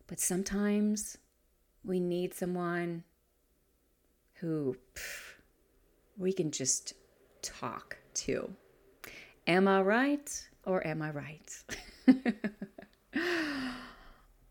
But 0.07 0.21
sometimes 0.21 1.19
we 1.85 2.01
need 2.01 2.33
someone 2.33 3.05
who 4.43 4.77
pff, 4.95 5.35
we 6.19 6.33
can 6.33 6.51
just 6.51 6.95
talk 7.43 7.97
to. 8.13 8.53
Am 9.47 9.69
I 9.69 9.81
right 9.81 10.49
or 10.67 10.87
am 10.87 11.01
I 11.01 11.11
right? 11.11 11.65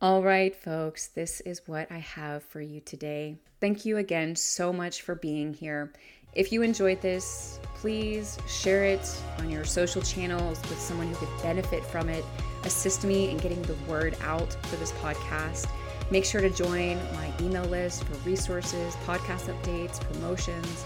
All 0.02 0.24
right, 0.24 0.56
folks, 0.56 1.10
this 1.10 1.42
is 1.42 1.62
what 1.68 1.92
I 1.92 2.00
have 2.00 2.44
for 2.44 2.62
you 2.62 2.80
today. 2.80 3.38
Thank 3.60 3.86
you 3.86 3.98
again 3.98 4.36
so 4.36 4.74
much 4.74 5.02
for 5.04 5.14
being 5.14 5.54
here. 5.54 5.92
If 6.34 6.54
you 6.54 6.62
enjoyed 6.62 7.02
this, 7.02 7.60
please 7.76 8.38
share 8.48 8.86
it 8.86 9.22
on 9.40 9.50
your 9.50 9.66
social 9.66 10.02
channels 10.02 10.60
with 10.70 10.80
someone 10.80 11.08
who 11.08 11.16
could 11.16 11.44
benefit 11.44 11.84
from 11.84 12.08
it. 12.08 12.24
Assist 12.64 13.04
me 13.04 13.30
in 13.30 13.38
getting 13.38 13.62
the 13.64 13.76
word 13.88 14.16
out 14.22 14.54
for 14.68 14.78
this 14.78 14.94
podcast. 14.94 15.68
Make 16.12 16.26
sure 16.26 16.42
to 16.42 16.50
join 16.50 16.98
my 17.14 17.32
email 17.40 17.64
list 17.64 18.04
for 18.04 18.16
resources, 18.28 18.96
podcast 19.06 19.46
updates, 19.46 19.98
promotions, 20.12 20.84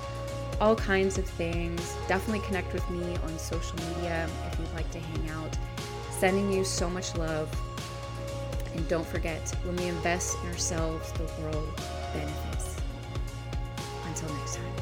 all 0.61 0.75
kinds 0.75 1.17
of 1.17 1.25
things. 1.25 1.95
Definitely 2.07 2.45
connect 2.45 2.71
with 2.73 2.87
me 2.91 3.17
on 3.23 3.39
social 3.39 3.75
media 3.89 4.29
if 4.51 4.59
you'd 4.59 4.73
like 4.75 4.89
to 4.91 4.99
hang 4.99 5.29
out. 5.31 5.57
Sending 6.11 6.51
you 6.51 6.63
so 6.63 6.87
much 6.87 7.15
love. 7.15 7.49
And 8.75 8.87
don't 8.87 9.07
forget, 9.07 9.41
when 9.63 9.75
we 9.77 9.87
invest 9.87 10.37
in 10.43 10.49
ourselves, 10.49 11.11
the 11.13 11.23
world 11.41 11.81
benefits. 12.13 12.75
Until 14.07 14.29
next 14.35 14.57
time. 14.57 14.74